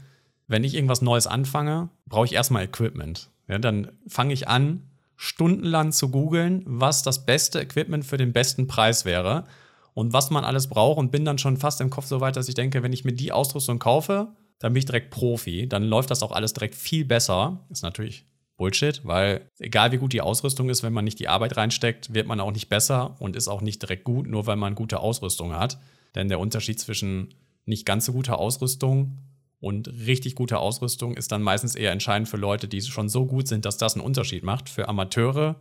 wenn 0.51 0.63
ich 0.63 0.75
irgendwas 0.75 1.01
Neues 1.01 1.27
anfange, 1.27 1.89
brauche 2.07 2.25
ich 2.25 2.33
erstmal 2.33 2.65
Equipment. 2.65 3.29
Ja, 3.47 3.57
dann 3.57 3.91
fange 4.07 4.33
ich 4.33 4.47
an, 4.47 4.83
stundenlang 5.15 5.91
zu 5.91 6.09
googeln, 6.09 6.63
was 6.65 7.03
das 7.03 7.25
beste 7.25 7.59
Equipment 7.59 8.05
für 8.05 8.17
den 8.17 8.33
besten 8.33 8.67
Preis 8.67 9.05
wäre 9.05 9.45
und 9.93 10.13
was 10.13 10.29
man 10.29 10.43
alles 10.43 10.67
braucht 10.67 10.97
und 10.97 11.11
bin 11.11 11.25
dann 11.25 11.37
schon 11.37 11.57
fast 11.57 11.79
im 11.81 11.89
Kopf 11.89 12.05
so 12.05 12.21
weit, 12.21 12.35
dass 12.35 12.49
ich 12.49 12.55
denke, 12.55 12.83
wenn 12.83 12.93
ich 12.93 13.05
mir 13.05 13.13
die 13.13 13.31
Ausrüstung 13.31 13.79
kaufe, 13.79 14.29
dann 14.59 14.73
bin 14.73 14.79
ich 14.79 14.85
direkt 14.85 15.09
Profi. 15.09 15.67
Dann 15.67 15.83
läuft 15.83 16.11
das 16.11 16.21
auch 16.21 16.31
alles 16.31 16.53
direkt 16.53 16.75
viel 16.75 17.05
besser. 17.05 17.59
Ist 17.69 17.83
natürlich 17.83 18.25
Bullshit, 18.57 19.01
weil 19.05 19.47
egal 19.57 19.91
wie 19.91 19.97
gut 19.97 20.13
die 20.13 20.21
Ausrüstung 20.21 20.69
ist, 20.69 20.83
wenn 20.83 20.93
man 20.93 21.05
nicht 21.05 21.19
die 21.19 21.27
Arbeit 21.27 21.57
reinsteckt, 21.57 22.13
wird 22.13 22.27
man 22.27 22.39
auch 22.39 22.51
nicht 22.51 22.69
besser 22.69 23.15
und 23.19 23.35
ist 23.35 23.47
auch 23.47 23.61
nicht 23.61 23.81
direkt 23.81 24.03
gut, 24.03 24.27
nur 24.27 24.47
weil 24.47 24.57
man 24.57 24.75
gute 24.75 24.99
Ausrüstung 24.99 25.53
hat. 25.53 25.79
Denn 26.13 26.29
der 26.29 26.39
Unterschied 26.39 26.79
zwischen 26.79 27.33
nicht 27.65 27.85
ganz 27.85 28.05
so 28.05 28.13
guter 28.13 28.37
Ausrüstung 28.37 29.17
und 29.61 29.87
richtig 29.87 30.33
guter 30.33 30.59
Ausrüstung 30.59 31.13
ist 31.15 31.31
dann 31.31 31.43
meistens 31.43 31.75
eher 31.75 31.91
entscheidend 31.91 32.27
für 32.27 32.37
Leute, 32.37 32.67
die 32.67 32.81
schon 32.81 33.09
so 33.09 33.27
gut 33.27 33.47
sind, 33.47 33.63
dass 33.63 33.77
das 33.77 33.93
einen 33.93 34.03
Unterschied 34.03 34.43
macht. 34.43 34.69
Für 34.69 34.89
Amateure 34.89 35.55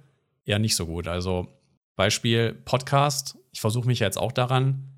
eher 0.46 0.58
nicht 0.58 0.74
so 0.74 0.86
gut. 0.86 1.06
Also 1.06 1.48
Beispiel 1.96 2.54
Podcast. 2.54 3.36
Ich 3.52 3.60
versuche 3.60 3.86
mich 3.86 3.98
jetzt 3.98 4.16
auch 4.16 4.32
daran. 4.32 4.88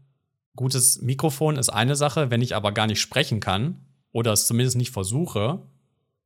Gutes 0.54 1.02
Mikrofon 1.02 1.56
ist 1.56 1.68
eine 1.68 1.96
Sache. 1.96 2.30
Wenn 2.30 2.42
ich 2.42 2.54
aber 2.54 2.70
gar 2.70 2.86
nicht 2.86 3.00
sprechen 3.00 3.40
kann 3.40 3.84
oder 4.12 4.32
es 4.32 4.46
zumindest 4.46 4.76
nicht 4.76 4.92
versuche, 4.92 5.62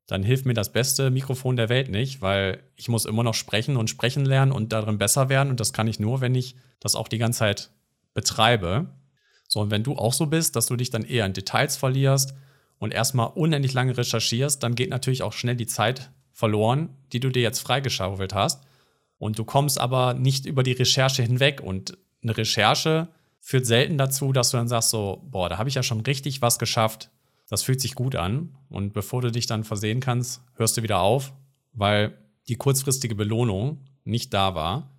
dann 0.06 0.22
hilft 0.22 0.44
mir 0.44 0.54
das 0.54 0.70
beste 0.70 1.10
Mikrofon 1.10 1.56
der 1.56 1.70
Welt 1.70 1.90
nicht, 1.90 2.20
weil 2.20 2.62
ich 2.76 2.90
muss 2.90 3.06
immer 3.06 3.22
noch 3.22 3.34
sprechen 3.34 3.78
und 3.78 3.88
sprechen 3.88 4.26
lernen 4.26 4.52
und 4.52 4.74
darin 4.74 4.98
besser 4.98 5.30
werden. 5.30 5.48
Und 5.48 5.60
das 5.60 5.72
kann 5.72 5.88
ich 5.88 5.98
nur, 5.98 6.20
wenn 6.20 6.34
ich 6.34 6.56
das 6.80 6.94
auch 6.94 7.08
die 7.08 7.18
ganze 7.18 7.38
Zeit 7.38 7.70
betreibe. 8.12 8.90
So, 9.48 9.60
und 9.60 9.70
wenn 9.70 9.82
du 9.82 9.96
auch 9.96 10.12
so 10.12 10.26
bist, 10.26 10.56
dass 10.56 10.66
du 10.66 10.76
dich 10.76 10.90
dann 10.90 11.04
eher 11.04 11.24
in 11.24 11.32
Details 11.32 11.78
verlierst 11.78 12.34
und 12.78 12.92
erstmal 12.92 13.28
unendlich 13.34 13.72
lange 13.72 13.96
recherchierst, 13.96 14.62
dann 14.62 14.74
geht 14.74 14.90
natürlich 14.90 15.22
auch 15.22 15.32
schnell 15.32 15.56
die 15.56 15.66
Zeit 15.66 16.10
verloren, 16.32 16.90
die 17.12 17.20
du 17.20 17.30
dir 17.30 17.42
jetzt 17.42 17.60
freigeschaufelt 17.60 18.34
hast. 18.34 18.62
Und 19.18 19.38
du 19.38 19.44
kommst 19.44 19.80
aber 19.80 20.14
nicht 20.14 20.44
über 20.44 20.62
die 20.62 20.72
Recherche 20.72 21.22
hinweg. 21.22 21.62
Und 21.62 21.96
eine 22.22 22.36
Recherche 22.36 23.08
führt 23.40 23.64
selten 23.64 23.96
dazu, 23.96 24.32
dass 24.32 24.50
du 24.50 24.58
dann 24.58 24.68
sagst 24.68 24.90
so, 24.90 25.22
boah, 25.30 25.48
da 25.48 25.56
habe 25.56 25.68
ich 25.68 25.74
ja 25.74 25.82
schon 25.82 26.00
richtig 26.00 26.42
was 26.42 26.58
geschafft 26.58 27.10
das 27.48 27.62
fühlt 27.62 27.80
sich 27.80 27.94
gut 27.94 28.16
an. 28.16 28.54
Und 28.68 28.92
bevor 28.92 29.22
du 29.22 29.30
dich 29.30 29.46
dann 29.46 29.64
versehen 29.64 30.00
kannst, 30.00 30.42
hörst 30.54 30.76
du 30.76 30.82
wieder 30.82 31.00
auf, 31.00 31.32
weil 31.72 32.18
die 32.48 32.56
kurzfristige 32.56 33.14
Belohnung 33.14 33.84
nicht 34.04 34.34
da 34.34 34.54
war. 34.54 34.90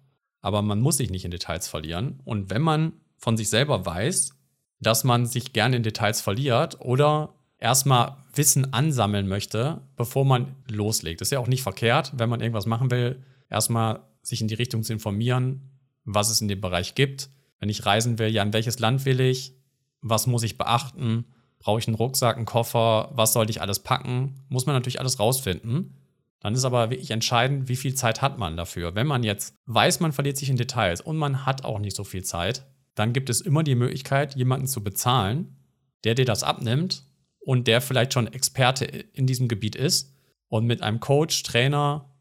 Aber 0.42 0.62
man 0.62 0.80
muss 0.80 0.98
sich 0.98 1.10
nicht 1.10 1.26
in 1.26 1.32
Details 1.32 1.68
verlieren. 1.68 2.20
Und 2.24 2.50
wenn 2.50 2.62
man 2.62 2.94
von 3.18 3.36
sich 3.36 3.50
selber 3.50 3.86
weiß, 3.86 4.34
dass 4.80 5.04
man 5.04 5.26
sich 5.26 5.54
gerne 5.54 5.76
in 5.76 5.84
Details 5.84 6.22
verliert 6.22 6.80
oder 6.80 7.34
erstmal 7.60 8.18
Wissen 8.34 8.74
ansammeln 8.74 9.28
möchte, 9.28 9.82
bevor 9.96 10.26
man 10.26 10.56
loslegt. 10.70 11.22
Das 11.22 11.28
ist 11.28 11.32
ja 11.32 11.40
auch 11.40 11.48
nicht 11.48 11.64
verkehrt, 11.64 12.14
wenn 12.16 12.30
man 12.30 12.42
irgendwas 12.42 12.66
machen 12.66 12.92
will, 12.92 13.24
erstmal 13.50 14.02
sich 14.22 14.42
in 14.42 14.48
die 14.48 14.56
Richtung 14.56 14.84
zu 14.84 14.94
informieren, 14.94 15.72
was 16.04 16.30
es 16.30 16.42
in 16.42 16.48
dem 16.48 16.62
Bereich 16.62 16.96
gibt. 16.96 17.30
Wenn 17.60 17.70
ich 17.70 17.86
reisen 17.86 18.20
will, 18.20 18.30
ja, 18.30 18.44
in 18.44 18.54
welches 18.54 18.80
Land 18.80 19.06
will 19.06 19.20
ich? 19.20 19.56
Was 20.02 20.28
muss 20.28 20.44
ich 20.44 20.58
beachten? 20.58 21.26
Brauche 21.60 21.80
ich 21.80 21.88
einen 21.88 21.96
Rucksack, 21.96 22.38
einen 22.38 22.46
Koffer? 22.46 23.10
Was 23.14 23.34
sollte 23.34 23.50
ich 23.50 23.62
alles 23.62 23.80
packen? 23.80 24.36
Muss 24.50 24.68
man 24.68 24.76
natürlich 24.76 25.00
alles 25.00 25.20
rausfinden. 25.20 25.96
Dann 26.40 26.54
ist 26.54 26.66
aber 26.66 26.92
wirklich 26.92 27.10
entscheidend, 27.10 27.68
wie 27.68 27.76
viel 27.76 27.96
Zeit 27.96 28.22
hat 28.22 28.38
man 28.38 28.56
dafür. 28.58 28.94
Wenn 28.94 29.08
man 29.08 29.24
jetzt 29.24 29.56
weiß, 29.66 30.00
man 30.02 30.12
verliert 30.14 30.38
sich 30.38 30.50
in 30.50 30.56
Details 30.56 31.02
und 31.02 31.18
man 31.18 31.48
hat 31.48 31.66
auch 31.66 31.80
nicht 31.80 31.96
so 31.96 32.04
viel 32.04 32.24
Zeit, 32.24 32.66
dann 32.94 33.12
gibt 33.12 33.32
es 33.32 33.42
immer 33.42 33.64
die 33.64 33.76
Möglichkeit, 33.76 34.36
jemanden 34.36 34.68
zu 34.68 34.84
bezahlen, 34.84 35.56
der 36.04 36.14
dir 36.14 36.26
das 36.26 36.44
abnimmt 36.44 37.07
und 37.48 37.66
der 37.66 37.80
vielleicht 37.80 38.12
schon 38.12 38.28
Experte 38.28 38.84
in 38.84 39.26
diesem 39.26 39.48
Gebiet 39.48 39.78
ist. 39.78 40.14
Und 40.50 40.66
mit 40.66 40.82
einem 40.82 41.00
Coach, 41.00 41.44
Trainer 41.44 42.14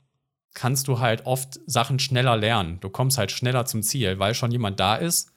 kannst 0.55 0.87
du 0.87 1.01
halt 1.01 1.27
oft 1.27 1.59
Sachen 1.67 1.99
schneller 1.99 2.37
lernen. 2.37 2.79
Du 2.79 2.91
kommst 2.91 3.19
halt 3.19 3.33
schneller 3.33 3.65
zum 3.67 3.83
Ziel, 3.83 4.21
weil 4.21 4.35
schon 4.35 4.53
jemand 4.53 4.79
da 4.79 4.95
ist. 4.95 5.33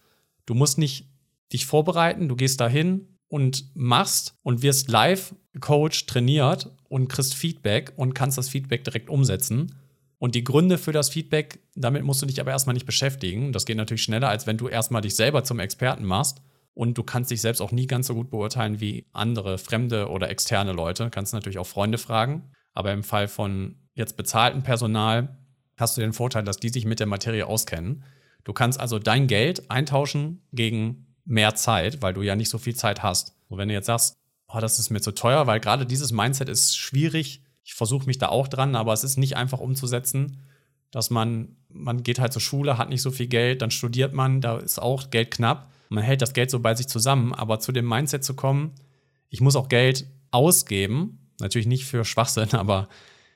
Du 0.45 0.53
musst 0.53 0.77
nicht 0.77 1.07
dich 1.51 1.65
vorbereiten, 1.65 2.29
du 2.29 2.35
gehst 2.35 2.61
dahin, 2.61 3.07
und 3.29 3.75
machst 3.75 4.35
und 4.43 4.61
wirst 4.61 4.89
live 4.89 5.33
Coach 5.59 6.05
trainiert 6.05 6.69
und 6.89 7.07
kriegst 7.07 7.33
Feedback 7.33 7.93
und 7.95 8.13
kannst 8.13 8.37
das 8.37 8.49
Feedback 8.49 8.83
direkt 8.83 9.09
umsetzen. 9.09 9.75
Und 10.19 10.35
die 10.35 10.43
Gründe 10.43 10.77
für 10.77 10.91
das 10.91 11.09
Feedback, 11.09 11.59
damit 11.75 12.03
musst 12.03 12.21
du 12.21 12.27
dich 12.27 12.41
aber 12.41 12.51
erstmal 12.51 12.73
nicht 12.75 12.85
beschäftigen. 12.85 13.53
Das 13.53 13.65
geht 13.65 13.77
natürlich 13.77 14.03
schneller, 14.03 14.29
als 14.29 14.45
wenn 14.45 14.57
du 14.57 14.67
erstmal 14.67 15.01
dich 15.01 15.15
selber 15.15 15.43
zum 15.43 15.59
Experten 15.59 16.05
machst. 16.05 16.41
Und 16.79 16.97
du 16.97 17.03
kannst 17.03 17.29
dich 17.29 17.41
selbst 17.41 17.59
auch 17.59 17.73
nie 17.73 17.87
ganz 17.87 18.07
so 18.07 18.15
gut 18.15 18.29
beurteilen 18.29 18.79
wie 18.79 19.05
andere 19.11 19.57
fremde 19.57 20.07
oder 20.07 20.29
externe 20.29 20.71
Leute. 20.71 21.03
Du 21.03 21.09
kannst 21.09 21.33
natürlich 21.33 21.59
auch 21.59 21.67
Freunde 21.67 21.97
fragen. 21.97 22.53
Aber 22.73 22.93
im 22.93 23.03
Fall 23.03 23.27
von 23.27 23.75
jetzt 23.95 24.15
bezahltem 24.15 24.63
Personal 24.63 25.37
hast 25.75 25.97
du 25.97 26.01
den 26.01 26.13
Vorteil, 26.13 26.45
dass 26.45 26.55
die 26.55 26.69
sich 26.69 26.85
mit 26.85 27.01
der 27.01 27.07
Materie 27.07 27.45
auskennen. 27.45 28.05
Du 28.45 28.53
kannst 28.53 28.79
also 28.79 28.97
dein 28.97 29.27
Geld 29.27 29.69
eintauschen 29.69 30.41
gegen 30.53 31.17
mehr 31.25 31.53
Zeit, 31.53 32.01
weil 32.01 32.13
du 32.13 32.21
ja 32.21 32.37
nicht 32.37 32.47
so 32.47 32.57
viel 32.57 32.77
Zeit 32.77 33.03
hast. 33.03 33.35
Und 33.49 33.57
wenn 33.57 33.67
du 33.67 33.73
jetzt 33.73 33.87
sagst, 33.87 34.15
oh, 34.47 34.61
das 34.61 34.79
ist 34.79 34.89
mir 34.89 35.01
zu 35.01 35.11
teuer, 35.11 35.47
weil 35.47 35.59
gerade 35.59 35.85
dieses 35.85 36.13
Mindset 36.13 36.47
ist 36.47 36.77
schwierig. 36.77 37.43
Ich 37.61 37.73
versuche 37.73 38.05
mich 38.05 38.19
da 38.19 38.29
auch 38.29 38.47
dran, 38.47 38.77
aber 38.77 38.93
es 38.93 39.03
ist 39.03 39.17
nicht 39.17 39.35
einfach 39.35 39.59
umzusetzen, 39.59 40.37
dass 40.91 41.09
man, 41.09 41.57
man 41.67 42.03
geht 42.03 42.19
halt 42.19 42.31
zur 42.31 42.41
Schule, 42.41 42.77
hat 42.77 42.87
nicht 42.87 43.01
so 43.01 43.11
viel 43.11 43.27
Geld, 43.27 43.61
dann 43.61 43.69
studiert 43.69 44.13
man, 44.13 44.39
da 44.39 44.59
ist 44.59 44.81
auch 44.81 45.09
Geld 45.09 45.31
knapp. 45.31 45.73
Man 45.89 46.03
hält 46.03 46.21
das 46.21 46.33
Geld 46.33 46.51
so 46.51 46.59
bei 46.59 46.75
sich 46.75 46.87
zusammen, 46.87 47.33
aber 47.33 47.59
zu 47.59 47.71
dem 47.71 47.87
Mindset 47.87 48.23
zu 48.23 48.35
kommen, 48.35 48.75
ich 49.29 49.41
muss 49.41 49.55
auch 49.55 49.69
Geld 49.69 50.07
ausgeben, 50.31 51.31
natürlich 51.39 51.67
nicht 51.67 51.85
für 51.85 52.05
Schwachsinn, 52.05 52.49
aber 52.53 52.89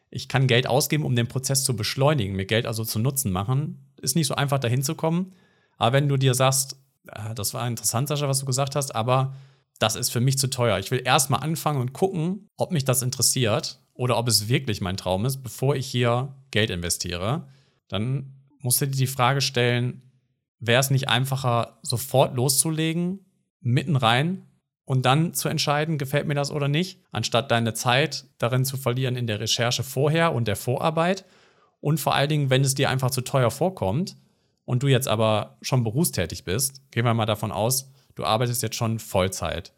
ich 0.10 0.28
kann 0.28 0.48
Geld 0.48 0.68
ausgeben, 0.68 1.06
um 1.06 1.16
den 1.16 1.28
Prozess 1.28 1.64
zu 1.64 1.76
beschleunigen, 1.76 2.36
mir 2.36 2.46
Geld 2.46 2.68
also 2.68 2.86
zu 2.86 3.00
Nutzen 3.00 3.32
machen. 3.32 3.92
Ist 4.00 4.16
nicht 4.16 4.28
so 4.28 4.36
einfach 4.36 4.60
dahin 4.60 4.84
zu 4.84 4.94
kommen. 4.94 5.34
Aber 5.78 5.94
wenn 5.94 6.08
du 6.08 6.18
dir 6.18 6.36
sagst, 6.36 6.78
äh, 7.08 7.34
das 7.34 7.56
war 7.56 7.68
interessant, 7.68 8.08
Sascha, 8.08 8.28
was 8.28 8.40
du 8.40 8.46
gesagt 8.46 8.76
hast, 8.76 8.94
aber 8.94 9.36
das 9.80 9.96
ist 9.96 10.12
für 10.12 10.22
mich 10.22 10.38
zu 10.38 10.52
teuer. 10.52 10.78
Ich 10.78 10.92
will 10.92 11.02
erstmal 11.04 11.42
anfangen 11.42 11.82
und 11.82 11.94
gucken, 11.94 12.48
ob 12.58 12.72
mich 12.72 12.86
das 12.86 13.02
interessiert 13.02 13.80
oder 13.94 14.18
ob 14.18 14.28
es 14.28 14.48
wirklich 14.48 14.82
mein 14.82 14.98
Traum 14.98 15.26
ist, 15.26 15.42
bevor 15.42 15.76
ich 15.76 15.88
hier 15.88 16.36
Geld 16.52 16.70
investiere. 16.70 17.48
Dann 17.88 18.36
musst 18.60 18.82
du 18.82 18.88
dir 18.88 18.96
die 18.96 19.08
Frage 19.08 19.42
stellen, 19.42 20.03
wäre 20.66 20.80
es 20.80 20.90
nicht 20.90 21.10
einfacher, 21.10 21.80
sofort 21.82 22.36
loszulegen, 22.36 23.26
mitten 23.62 23.96
rein 23.96 24.46
und 24.86 25.06
dann 25.06 25.34
zu 25.34 25.50
entscheiden, 25.50 25.98
gefällt 25.98 26.28
mir 26.28 26.36
das 26.36 26.52
oder 26.52 26.68
nicht, 26.68 27.02
anstatt 27.12 27.52
deine 27.52 27.74
Zeit 27.74 28.26
darin 28.38 28.66
zu 28.66 28.78
verlieren 28.78 29.16
in 29.16 29.28
der 29.28 29.40
Recherche 29.40 29.84
vorher 29.84 30.34
und 30.34 30.48
der 30.48 30.56
Vorarbeit. 30.56 31.26
Und 31.80 32.00
vor 32.00 32.16
allen 32.16 32.30
Dingen, 32.30 32.50
wenn 32.50 32.64
es 32.64 32.76
dir 32.76 32.90
einfach 32.90 33.12
zu 33.12 33.22
teuer 33.22 33.52
vorkommt, 33.52 34.16
und 34.66 34.84
du 34.84 34.88
jetzt 34.88 35.08
aber 35.08 35.58
schon 35.62 35.84
berufstätig 35.84 36.44
bist, 36.44 36.82
gehen 36.92 37.06
wir 37.06 37.14
mal 37.14 37.26
davon 37.26 37.52
aus, 37.52 37.92
du 38.16 38.24
arbeitest 38.24 38.64
jetzt 38.64 38.76
schon 38.76 39.00
Vollzeit. 39.00 39.74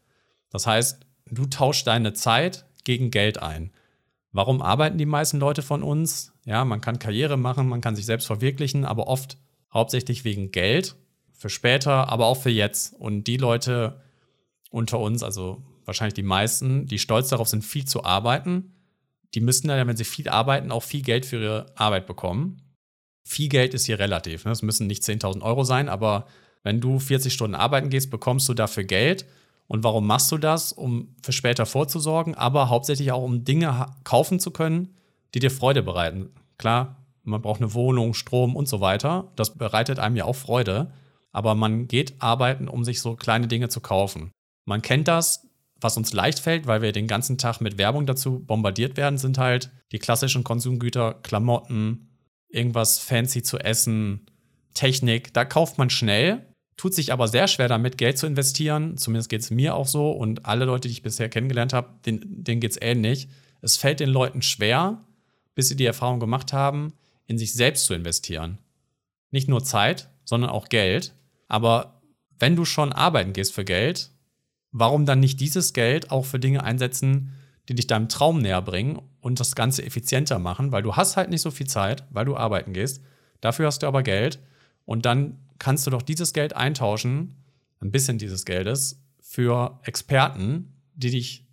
Das 0.51 0.67
heißt, 0.67 1.05
du 1.31 1.45
tauschst 1.45 1.87
deine 1.87 2.13
Zeit 2.13 2.65
gegen 2.83 3.11
Geld 3.11 3.41
ein. 3.41 3.71
Warum 4.31 4.61
arbeiten 4.61 4.97
die 4.97 5.05
meisten 5.05 5.39
Leute 5.39 5.61
von 5.61 5.81
uns? 5.81 6.33
Ja, 6.45 6.65
man 6.65 6.81
kann 6.81 6.99
Karriere 6.99 7.37
machen, 7.37 7.67
man 7.67 7.81
kann 7.81 7.95
sich 7.95 8.05
selbst 8.05 8.27
verwirklichen, 8.27 8.85
aber 8.85 9.07
oft 9.07 9.37
hauptsächlich 9.75 10.23
wegen 10.23 10.49
Geld, 10.49 10.95
für 11.33 11.49
später, 11.49 12.09
aber 12.09 12.25
auch 12.25 12.41
für 12.41 12.49
jetzt. 12.49 12.93
Und 12.93 13.25
die 13.25 13.37
Leute 13.37 14.01
unter 14.71 14.99
uns, 14.99 15.21
also 15.21 15.61
wahrscheinlich 15.85 16.15
die 16.15 16.23
meisten, 16.23 16.87
die 16.87 16.97
stolz 16.97 17.29
darauf 17.29 17.47
sind, 17.47 17.63
viel 17.63 17.85
zu 17.85 18.03
arbeiten, 18.03 18.73
die 19.35 19.41
müssten 19.41 19.67
dann, 19.67 19.87
wenn 19.87 19.97
sie 19.97 20.05
viel 20.05 20.29
arbeiten, 20.29 20.71
auch 20.71 20.81
viel 20.81 21.03
Geld 21.03 21.27
für 21.27 21.39
ihre 21.39 21.65
Arbeit 21.75 22.07
bekommen 22.07 22.61
viel 23.25 23.49
Geld 23.49 23.73
ist 23.73 23.87
hier 23.87 23.99
relativ. 23.99 24.45
Ne? 24.45 24.51
Es 24.51 24.61
müssen 24.61 24.87
nicht 24.87 25.03
10.000 25.03 25.41
Euro 25.41 25.63
sein, 25.63 25.89
aber 25.89 26.27
wenn 26.63 26.79
du 26.79 26.99
40 26.99 27.33
Stunden 27.33 27.55
arbeiten 27.55 27.89
gehst, 27.89 28.11
bekommst 28.11 28.47
du 28.47 28.53
dafür 28.53 28.83
Geld. 28.83 29.25
Und 29.67 29.83
warum 29.83 30.05
machst 30.05 30.31
du 30.31 30.37
das? 30.37 30.71
Um 30.71 31.15
für 31.23 31.31
später 31.31 31.65
vorzusorgen, 31.65 32.35
aber 32.35 32.69
hauptsächlich 32.69 33.11
auch, 33.11 33.23
um 33.23 33.43
Dinge 33.43 33.87
kaufen 34.03 34.39
zu 34.39 34.51
können, 34.51 34.93
die 35.33 35.39
dir 35.39 35.49
Freude 35.49 35.81
bereiten. 35.81 36.29
Klar, 36.59 37.03
man 37.25 37.41
braucht 37.41 37.61
eine 37.61 37.73
Wohnung, 37.73 38.13
Strom 38.13 38.55
und 38.55 38.67
so 38.67 38.81
weiter. 38.81 39.31
Das 39.35 39.57
bereitet 39.57 39.99
einem 39.99 40.15
ja 40.15 40.25
auch 40.25 40.35
Freude. 40.35 40.91
Aber 41.31 41.53
man 41.53 41.87
geht 41.87 42.13
arbeiten, 42.19 42.67
um 42.69 42.85
sich 42.85 43.01
so 43.01 43.15
kleine 43.15 43.47
Dinge 43.47 43.67
zu 43.69 43.81
kaufen. 43.81 44.31
Man 44.65 44.81
kennt 44.81 45.07
das, 45.07 45.47
was 45.81 45.97
uns 45.97 46.13
leicht 46.13 46.39
fällt, 46.39 46.67
weil 46.67 46.81
wir 46.81 46.91
den 46.91 47.07
ganzen 47.07 47.37
Tag 47.37 47.59
mit 47.59 47.77
Werbung 47.77 48.05
dazu 48.05 48.39
bombardiert 48.39 48.97
werden, 48.97 49.17
sind 49.17 49.37
halt 49.37 49.71
die 49.91 49.99
klassischen 49.99 50.43
Konsumgüter, 50.43 51.13
Klamotten, 51.21 52.09
irgendwas 52.47 52.99
fancy 52.99 53.43
zu 53.43 53.59
essen, 53.59 54.25
Technik, 54.73 55.33
da 55.33 55.45
kauft 55.45 55.77
man 55.77 55.89
schnell, 55.89 56.45
tut 56.77 56.93
sich 56.93 57.11
aber 57.11 57.27
sehr 57.27 57.47
schwer 57.47 57.67
damit, 57.67 57.97
Geld 57.97 58.17
zu 58.17 58.27
investieren. 58.27 58.97
Zumindest 58.97 59.29
geht 59.29 59.41
es 59.41 59.51
mir 59.51 59.75
auch 59.75 59.87
so 59.87 60.11
und 60.11 60.45
alle 60.45 60.65
Leute, 60.65 60.87
die 60.87 60.93
ich 60.93 61.03
bisher 61.03 61.29
kennengelernt 61.29 61.73
habe, 61.73 61.89
denen, 62.05 62.43
denen 62.43 62.61
geht 62.61 62.71
es 62.71 62.81
ähnlich. 62.81 63.27
Es 63.61 63.77
fällt 63.77 63.99
den 63.99 64.09
Leuten 64.09 64.41
schwer, 64.41 65.03
bis 65.55 65.69
sie 65.69 65.75
die 65.75 65.85
Erfahrung 65.85 66.19
gemacht 66.19 66.53
haben, 66.53 66.93
in 67.27 67.37
sich 67.37 67.53
selbst 67.53 67.85
zu 67.85 67.93
investieren. 67.93 68.59
Nicht 69.31 69.47
nur 69.49 69.63
Zeit, 69.63 70.09
sondern 70.23 70.49
auch 70.49 70.69
Geld. 70.69 71.13
Aber 71.47 72.01
wenn 72.39 72.55
du 72.55 72.65
schon 72.65 72.93
arbeiten 72.93 73.33
gehst 73.33 73.53
für 73.53 73.65
Geld, 73.65 74.11
warum 74.71 75.05
dann 75.05 75.19
nicht 75.19 75.39
dieses 75.39 75.73
Geld 75.73 76.11
auch 76.11 76.25
für 76.25 76.39
Dinge 76.39 76.63
einsetzen, 76.63 77.33
die 77.69 77.75
dich 77.75 77.87
deinem 77.87 78.09
Traum 78.09 78.39
näher 78.39 78.61
bringen 78.61 79.01
und 79.21 79.39
das 79.39 79.55
Ganze 79.55 79.83
effizienter 79.83 80.37
machen, 80.37 80.71
weil 80.71 80.83
du 80.83 80.95
hast 80.95 81.17
halt 81.17 81.29
nicht 81.29 81.41
so 81.41 81.51
viel 81.51 81.67
Zeit, 81.67 82.03
weil 82.11 82.25
du 82.25 82.35
arbeiten 82.35 82.73
gehst. 82.73 83.01
Dafür 83.41 83.67
hast 83.67 83.83
du 83.83 83.87
aber 83.87 84.03
Geld 84.03 84.39
und 84.85 85.05
dann 85.05 85.39
kannst 85.59 85.87
du 85.87 85.91
doch 85.91 86.01
dieses 86.01 86.33
Geld 86.33 86.55
eintauschen, 86.55 87.43
ein 87.81 87.91
bisschen 87.91 88.17
dieses 88.17 88.45
Geldes, 88.45 89.01
für 89.19 89.79
Experten, 89.83 90.73
die 90.93 91.11
dich 91.11 91.45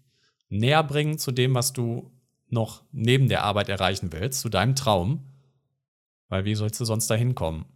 näher 0.49 0.85
bringen 0.85 1.19
zu 1.19 1.33
dem, 1.33 1.55
was 1.55 1.73
du 1.73 2.11
noch 2.49 2.83
neben 2.93 3.29
der 3.29 3.43
Arbeit 3.45 3.69
erreichen 3.69 4.13
willst, 4.13 4.41
zu 4.41 4.49
deinem 4.49 4.77
Traum. 4.77 5.25
Weil 6.33 6.47
wie 6.47 6.55
sollst 6.55 6.81
du 6.81 6.87
sonst 6.87 7.09
da 7.09 7.15
hinkommen? 7.15 7.67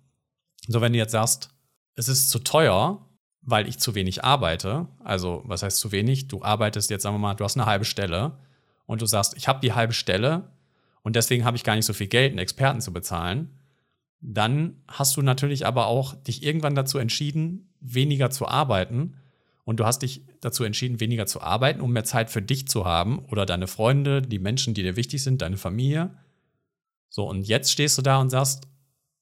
So, 0.67 0.81
wenn 0.81 0.95
du 0.95 0.99
jetzt 0.99 1.13
sagst, 1.13 1.51
es 1.95 2.09
ist 2.09 2.31
zu 2.31 2.39
teuer, 2.39 3.07
weil 3.43 3.69
ich 3.69 3.79
zu 3.79 3.95
wenig 3.95 4.25
arbeite, 4.25 4.89
also 5.05 5.43
was 5.45 5.63
heißt 5.63 5.79
zu 5.79 5.93
wenig? 5.93 6.29
Du 6.29 6.43
arbeitest 6.43 6.89
jetzt, 6.89 7.03
sagen 7.03 7.17
wir 7.17 7.19
mal, 7.19 7.35
du 7.35 7.45
hast 7.45 7.59
eine 7.59 7.67
halbe 7.67 7.85
Stelle 7.85 8.39
und 8.87 9.03
du 9.03 9.07
sagst, 9.07 9.37
ich 9.37 9.47
habe 9.47 9.61
die 9.61 9.75
halbe 9.75 9.93
Stelle 9.93 10.55
und 11.03 11.17
deswegen 11.17 11.45
habe 11.45 11.59
ich 11.59 11.65
gar 11.65 11.77
nicht 11.77 11.85
so 11.85 11.93
viel 11.93 12.07
Geld, 12.07 12.31
einen 12.31 12.39
Experten 12.39 12.81
zu 12.81 12.95
bezahlen, 12.95 13.51
dann 14.23 14.83
hast 14.89 15.19
du 15.19 15.21
natürlich 15.21 15.67
aber 15.67 15.87
auch 15.87 16.15
dich 16.15 16.43
irgendwann 16.43 16.75
dazu 16.75 16.97
entschieden, 16.97 17.75
weniger 17.81 18.31
zu 18.31 18.49
arbeiten. 18.49 19.17
Und 19.65 19.81
du 19.81 19.85
hast 19.85 20.01
dich 20.01 20.23
dazu 20.41 20.65
entschieden, 20.65 20.99
weniger 20.99 21.27
zu 21.27 21.43
arbeiten, 21.43 21.83
um 21.83 21.93
mehr 21.93 22.05
Zeit 22.05 22.31
für 22.31 22.41
dich 22.41 22.69
zu 22.69 22.87
haben 22.87 23.19
oder 23.19 23.45
deine 23.45 23.67
Freunde, 23.67 24.23
die 24.23 24.39
Menschen, 24.39 24.73
die 24.73 24.83
dir 24.83 24.97
wichtig 24.97 25.23
sind, 25.23 25.43
deine 25.43 25.59
Familie. 25.59 26.17
So, 27.09 27.29
und 27.29 27.43
jetzt 27.43 27.71
stehst 27.71 27.97
du 27.99 28.03
da 28.03 28.21
und 28.21 28.31
sagst, 28.31 28.67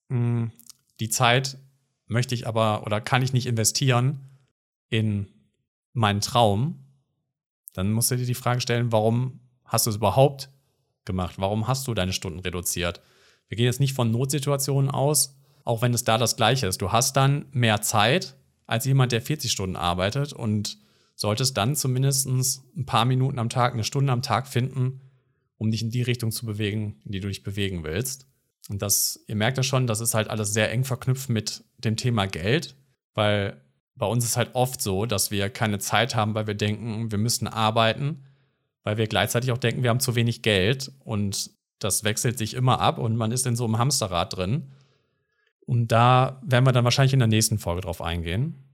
hm, 0.09 0.53
die 1.01 1.09
Zeit 1.09 1.59
möchte 2.07 2.35
ich 2.35 2.47
aber 2.47 2.87
oder 2.87 3.01
kann 3.01 3.23
ich 3.23 3.33
nicht 3.33 3.47
investieren 3.47 4.21
in 4.89 5.29
meinen 5.93 6.21
Traum. 6.21 6.85
Dann 7.73 7.93
musst 7.93 8.11
du 8.11 8.17
dir 8.17 8.27
die 8.27 8.35
Frage 8.35 8.61
stellen, 8.61 8.93
warum 8.93 9.41
hast 9.65 9.87
du 9.87 9.91
es 9.91 9.97
überhaupt 9.97 10.51
gemacht? 11.05 11.35
Warum 11.39 11.67
hast 11.67 11.87
du 11.89 11.95
deine 11.95 12.13
Stunden 12.13 12.41
reduziert? 12.41 13.01
Wir 13.49 13.57
gehen 13.57 13.67
jetzt 13.67 13.81
nicht 13.81 13.95
von 13.95 14.11
Notsituationen 14.11 14.91
aus, 14.91 15.37
auch 15.65 15.83
wenn 15.83 15.95
es 15.95 16.05
da 16.05 16.19
das 16.19 16.37
Gleiche 16.37 16.67
ist. 16.67 16.83
Du 16.83 16.93
hast 16.93 17.17
dann 17.17 17.47
mehr 17.53 17.81
Zeit 17.83 18.37
als 18.67 18.85
jemand, 18.85 19.13
der 19.13 19.23
40 19.23 19.51
Stunden 19.51 19.77
arbeitet 19.77 20.33
und 20.33 20.79
solltest 21.15 21.57
dann 21.57 21.77
zumindest 21.77 22.27
ein 22.27 22.87
paar 22.87 23.05
Minuten 23.05 23.39
am 23.39 23.49
Tag, 23.49 23.73
eine 23.75 23.85
Stunde 23.85 24.13
am 24.13 24.23
Tag 24.23 24.49
finden, 24.49 25.01
um 25.59 25.71
dich 25.71 25.83
in 25.83 25.91
die 25.91 26.03
Richtung 26.03 26.31
zu 26.31 26.47
bewegen, 26.47 27.01
in 27.05 27.13
die 27.13 27.21
du 27.21 27.29
dich 27.29 27.43
bewegen 27.43 27.85
willst. 27.85 28.27
Und 28.69 28.83
das, 28.83 29.25
ihr 29.27 29.37
merkt 29.37 29.57
ja 29.57 29.63
schon, 29.63 29.87
das 29.87 30.01
ist 30.01 30.15
halt 30.15 30.29
alles 30.29 30.53
sehr 30.53 30.71
eng 30.71 30.85
verknüpft 30.85 31.29
mit 31.29 31.65
dem 31.79 31.97
Thema 31.97 32.27
Geld, 32.27 32.77
weil 33.15 33.61
bei 33.95 34.07
uns 34.07 34.25
ist 34.25 34.37
halt 34.37 34.55
oft 34.55 34.83
so, 34.83 35.07
dass 35.07 35.31
wir 35.31 35.51
keine 35.51 35.79
Zeit 35.79 36.15
haben, 36.15 36.35
weil 36.35 36.47
wir 36.47 36.55
denken, 36.55 37.11
wir 37.11 37.19
müssen 37.19 37.47
arbeiten, 37.47 38.25
weil 38.83 38.97
wir 38.97 39.07
gleichzeitig 39.07 39.53
auch 39.53 39.59
denken, 39.59 39.83
wir 39.83 39.91
haben 39.91 40.01
zu 40.01 40.15
wenig 40.15 40.43
Geld 40.43 40.93
und 41.01 41.51
das 41.79 42.05
wechselt 42.05 42.39
sich 42.39 42.55
immer 42.55 42.81
ab 42.81 42.99
und 42.99 43.17
man 43.17 43.33
ist 43.33 43.47
in 43.47 43.57
so 43.57 43.65
einem 43.65 43.79
Hamsterrad 43.79 44.37
drin. 44.37 44.71
Und 45.61 45.89
da 45.89 46.41
werden 46.45 46.67
wir 46.67 46.73
dann 46.73 46.85
wahrscheinlich 46.85 47.13
in 47.13 47.19
der 47.19 47.29
nächsten 47.29 47.59
Folge 47.59 47.83
drauf 47.83 48.03
eingehen. 48.03 48.65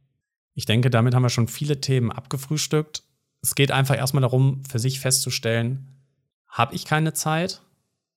Ich 0.55 0.67
denke, 0.67 0.91
damit 0.91 1.15
haben 1.15 1.23
wir 1.23 1.31
schon 1.31 1.49
viele 1.49 1.81
Themen 1.81 2.11
abgefrühstückt. 2.11 3.05
Es 3.43 3.55
geht 3.55 3.71
einfach 3.71 3.97
erstmal 3.97 4.23
darum, 4.23 4.65
für 4.65 4.79
sich 4.79 5.01
festzustellen, 5.01 6.00
habe 6.51 6.75
ich 6.75 6.85
keine 6.85 7.13
Zeit? 7.13 7.63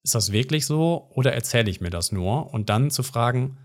Ist 0.04 0.16
das 0.16 0.32
wirklich 0.32 0.66
so 0.66 1.10
oder 1.14 1.34
erzähle 1.34 1.70
ich 1.70 1.80
mir 1.80 1.90
das 1.90 2.12
nur? 2.12 2.54
Und 2.54 2.70
dann 2.70 2.92
zu 2.92 3.04
fragen, 3.04 3.58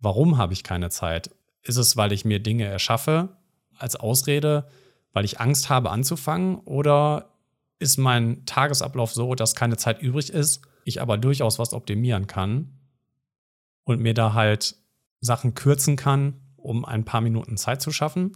warum 0.00 0.38
habe 0.38 0.52
ich 0.52 0.64
keine 0.64 0.90
Zeit? 0.90 1.30
Ist 1.62 1.76
es, 1.76 1.96
weil 1.96 2.12
ich 2.12 2.24
mir 2.24 2.40
Dinge 2.40 2.64
erschaffe 2.64 3.36
als 3.78 3.96
Ausrede, 3.96 4.66
weil 5.12 5.24
ich 5.24 5.38
Angst 5.38 5.68
habe 5.68 5.90
anzufangen? 5.90 6.56
Oder 6.60 7.30
ist 7.78 7.98
mein 7.98 8.44
Tagesablauf 8.46 9.12
so, 9.12 9.34
dass 9.34 9.54
keine 9.54 9.76
Zeit 9.76 10.02
übrig 10.02 10.32
ist, 10.32 10.62
ich 10.84 11.00
aber 11.00 11.18
durchaus 11.18 11.58
was 11.58 11.72
optimieren 11.72 12.26
kann 12.26 12.80
und 13.84 14.00
mir 14.00 14.14
da 14.14 14.32
halt 14.32 14.76
Sachen 15.20 15.54
kürzen 15.54 15.96
kann, 15.96 16.40
um 16.56 16.84
ein 16.84 17.04
paar 17.04 17.20
Minuten 17.20 17.56
Zeit 17.56 17.82
zu 17.82 17.92
schaffen? 17.92 18.32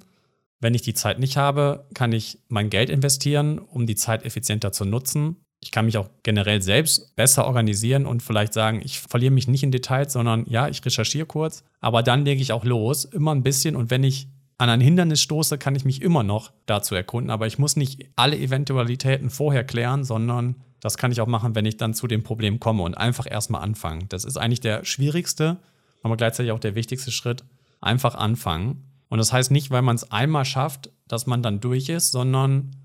Wenn 0.60 0.74
ich 0.74 0.82
die 0.82 0.94
Zeit 0.94 1.18
nicht 1.18 1.36
habe, 1.36 1.88
kann 1.94 2.12
ich 2.12 2.38
mein 2.48 2.70
Geld 2.70 2.90
investieren, 2.90 3.58
um 3.58 3.86
die 3.86 3.96
Zeit 3.96 4.24
effizienter 4.24 4.70
zu 4.70 4.84
nutzen 4.84 5.43
ich 5.64 5.70
kann 5.70 5.86
mich 5.86 5.96
auch 5.96 6.10
generell 6.22 6.60
selbst 6.60 7.16
besser 7.16 7.46
organisieren 7.46 8.04
und 8.04 8.22
vielleicht 8.22 8.52
sagen, 8.52 8.82
ich 8.84 9.00
verliere 9.00 9.32
mich 9.32 9.48
nicht 9.48 9.62
in 9.62 9.70
Details, 9.70 10.12
sondern 10.12 10.44
ja, 10.46 10.68
ich 10.68 10.84
recherchiere 10.84 11.24
kurz, 11.24 11.64
aber 11.80 12.02
dann 12.02 12.26
lege 12.26 12.42
ich 12.42 12.52
auch 12.52 12.64
los, 12.64 13.06
immer 13.06 13.34
ein 13.34 13.42
bisschen 13.42 13.74
und 13.74 13.90
wenn 13.90 14.04
ich 14.04 14.28
an 14.58 14.68
ein 14.68 14.82
Hindernis 14.82 15.22
stoße, 15.22 15.56
kann 15.56 15.74
ich 15.74 15.86
mich 15.86 16.02
immer 16.02 16.22
noch 16.22 16.52
dazu 16.66 16.94
erkunden, 16.94 17.30
aber 17.30 17.46
ich 17.46 17.58
muss 17.58 17.76
nicht 17.76 18.06
alle 18.14 18.36
Eventualitäten 18.36 19.30
vorher 19.30 19.64
klären, 19.64 20.04
sondern 20.04 20.56
das 20.80 20.98
kann 20.98 21.12
ich 21.12 21.22
auch 21.22 21.26
machen, 21.26 21.54
wenn 21.54 21.64
ich 21.64 21.78
dann 21.78 21.94
zu 21.94 22.06
dem 22.06 22.22
Problem 22.22 22.60
komme 22.60 22.82
und 22.82 22.94
einfach 22.94 23.26
erstmal 23.28 23.62
anfangen. 23.62 24.04
Das 24.10 24.24
ist 24.24 24.36
eigentlich 24.36 24.60
der 24.60 24.84
schwierigste, 24.84 25.56
aber 26.02 26.18
gleichzeitig 26.18 26.52
auch 26.52 26.60
der 26.60 26.74
wichtigste 26.74 27.10
Schritt. 27.10 27.42
Einfach 27.80 28.14
anfangen. 28.14 28.84
Und 29.08 29.16
das 29.16 29.32
heißt 29.32 29.50
nicht, 29.50 29.70
weil 29.70 29.82
man 29.82 29.96
es 29.96 30.12
einmal 30.12 30.44
schafft, 30.44 30.90
dass 31.08 31.26
man 31.26 31.42
dann 31.42 31.60
durch 31.60 31.88
ist, 31.88 32.12
sondern 32.12 32.76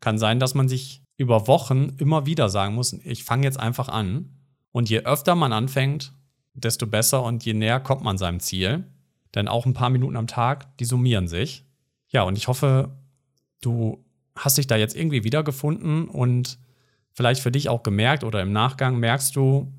kann 0.00 0.18
sein, 0.18 0.40
dass 0.40 0.54
man 0.54 0.68
sich 0.68 1.03
über 1.16 1.46
Wochen 1.46 1.94
immer 1.98 2.26
wieder 2.26 2.48
sagen 2.48 2.74
muss, 2.74 2.92
ich 2.92 3.24
fange 3.24 3.44
jetzt 3.44 3.60
einfach 3.60 3.88
an. 3.88 4.30
Und 4.72 4.90
je 4.90 5.00
öfter 5.00 5.34
man 5.34 5.52
anfängt, 5.52 6.12
desto 6.54 6.86
besser 6.86 7.22
und 7.22 7.44
je 7.44 7.54
näher 7.54 7.80
kommt 7.80 8.02
man 8.02 8.18
seinem 8.18 8.40
Ziel. 8.40 8.84
Denn 9.34 9.48
auch 9.48 9.66
ein 9.66 9.74
paar 9.74 9.90
Minuten 9.90 10.16
am 10.16 10.26
Tag, 10.26 10.76
die 10.78 10.84
summieren 10.84 11.28
sich. 11.28 11.64
Ja, 12.08 12.22
und 12.22 12.36
ich 12.36 12.48
hoffe, 12.48 12.96
du 13.60 14.04
hast 14.36 14.58
dich 14.58 14.66
da 14.66 14.76
jetzt 14.76 14.96
irgendwie 14.96 15.24
wiedergefunden 15.24 16.08
und 16.08 16.58
vielleicht 17.12 17.40
für 17.40 17.52
dich 17.52 17.68
auch 17.68 17.82
gemerkt 17.82 18.24
oder 18.24 18.42
im 18.42 18.52
Nachgang 18.52 18.98
merkst 18.98 19.34
du, 19.36 19.72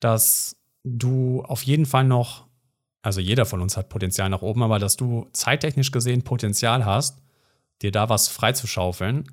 dass 0.00 0.56
du 0.84 1.42
auf 1.42 1.62
jeden 1.62 1.86
Fall 1.86 2.04
noch, 2.04 2.46
also 3.02 3.20
jeder 3.20 3.46
von 3.46 3.60
uns 3.60 3.76
hat 3.76 3.88
Potenzial 3.88 4.28
nach 4.28 4.42
oben, 4.42 4.62
aber 4.62 4.78
dass 4.78 4.96
du 4.96 5.28
zeittechnisch 5.32 5.92
gesehen 5.92 6.22
Potenzial 6.22 6.84
hast, 6.84 7.22
dir 7.82 7.92
da 7.92 8.08
was 8.08 8.28
freizuschaufeln 8.28 9.30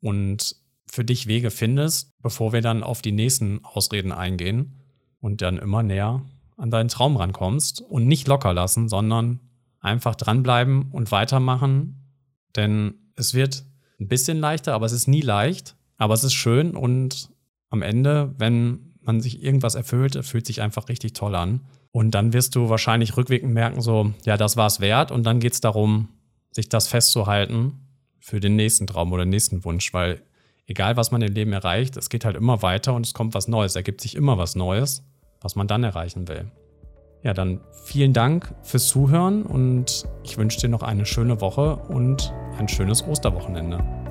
und 0.00 0.56
für 0.86 1.04
dich 1.04 1.26
Wege 1.26 1.50
findest, 1.50 2.12
bevor 2.22 2.52
wir 2.52 2.62
dann 2.62 2.82
auf 2.82 3.02
die 3.02 3.12
nächsten 3.12 3.64
Ausreden 3.64 4.12
eingehen 4.12 4.76
und 5.20 5.42
dann 5.42 5.58
immer 5.58 5.82
näher 5.82 6.22
an 6.56 6.70
deinen 6.70 6.88
Traum 6.88 7.16
rankommst 7.16 7.82
und 7.82 8.06
nicht 8.06 8.28
locker 8.28 8.54
lassen, 8.54 8.88
sondern 8.88 9.40
einfach 9.80 10.14
dranbleiben 10.14 10.90
und 10.90 11.12
weitermachen, 11.12 12.06
denn 12.56 12.94
es 13.14 13.34
wird 13.34 13.64
ein 14.00 14.08
bisschen 14.08 14.38
leichter, 14.38 14.74
aber 14.74 14.86
es 14.86 14.92
ist 14.92 15.08
nie 15.08 15.20
leicht, 15.20 15.76
aber 15.96 16.14
es 16.14 16.24
ist 16.24 16.34
schön 16.34 16.74
und 16.74 17.30
am 17.70 17.82
Ende, 17.82 18.34
wenn 18.38 18.94
man 19.00 19.20
sich 19.20 19.42
irgendwas 19.42 19.74
erfüllt, 19.74 20.18
fühlt 20.24 20.46
sich 20.46 20.60
einfach 20.60 20.88
richtig 20.88 21.12
toll 21.14 21.34
an. 21.34 21.60
Und 21.92 22.10
dann 22.10 22.32
wirst 22.32 22.54
du 22.54 22.68
wahrscheinlich 22.68 23.16
rückwirkend 23.16 23.54
merken, 23.54 23.80
so, 23.80 24.12
ja, 24.24 24.36
das 24.36 24.56
war 24.56 24.66
es 24.66 24.80
wert. 24.80 25.10
Und 25.10 25.24
dann 25.24 25.40
geht 25.40 25.54
es 25.54 25.60
darum, 25.60 26.08
sich 26.50 26.68
das 26.68 26.88
festzuhalten 26.88 27.74
für 28.20 28.40
den 28.40 28.56
nächsten 28.56 28.86
Traum 28.86 29.12
oder 29.12 29.24
nächsten 29.24 29.64
Wunsch, 29.64 29.94
weil 29.94 30.20
egal 30.66 30.96
was 30.96 31.10
man 31.10 31.22
im 31.22 31.32
Leben 31.32 31.52
erreicht, 31.52 31.96
es 31.96 32.08
geht 32.08 32.24
halt 32.24 32.36
immer 32.36 32.62
weiter 32.62 32.94
und 32.94 33.06
es 33.06 33.14
kommt 33.14 33.34
was 33.34 33.48
Neues, 33.48 33.76
ergibt 33.76 34.00
sich 34.00 34.14
immer 34.14 34.38
was 34.38 34.56
Neues, 34.56 35.04
was 35.40 35.56
man 35.56 35.68
dann 35.68 35.84
erreichen 35.84 36.28
will. 36.28 36.50
Ja, 37.22 37.34
dann 37.34 37.60
vielen 37.84 38.12
Dank 38.12 38.54
fürs 38.62 38.88
Zuhören 38.88 39.42
und 39.42 40.04
ich 40.22 40.38
wünsche 40.38 40.60
dir 40.60 40.68
noch 40.68 40.82
eine 40.82 41.06
schöne 41.06 41.40
Woche 41.40 41.76
und 41.76 42.32
ein 42.58 42.68
schönes 42.68 43.06
Osterwochenende. 43.06 44.05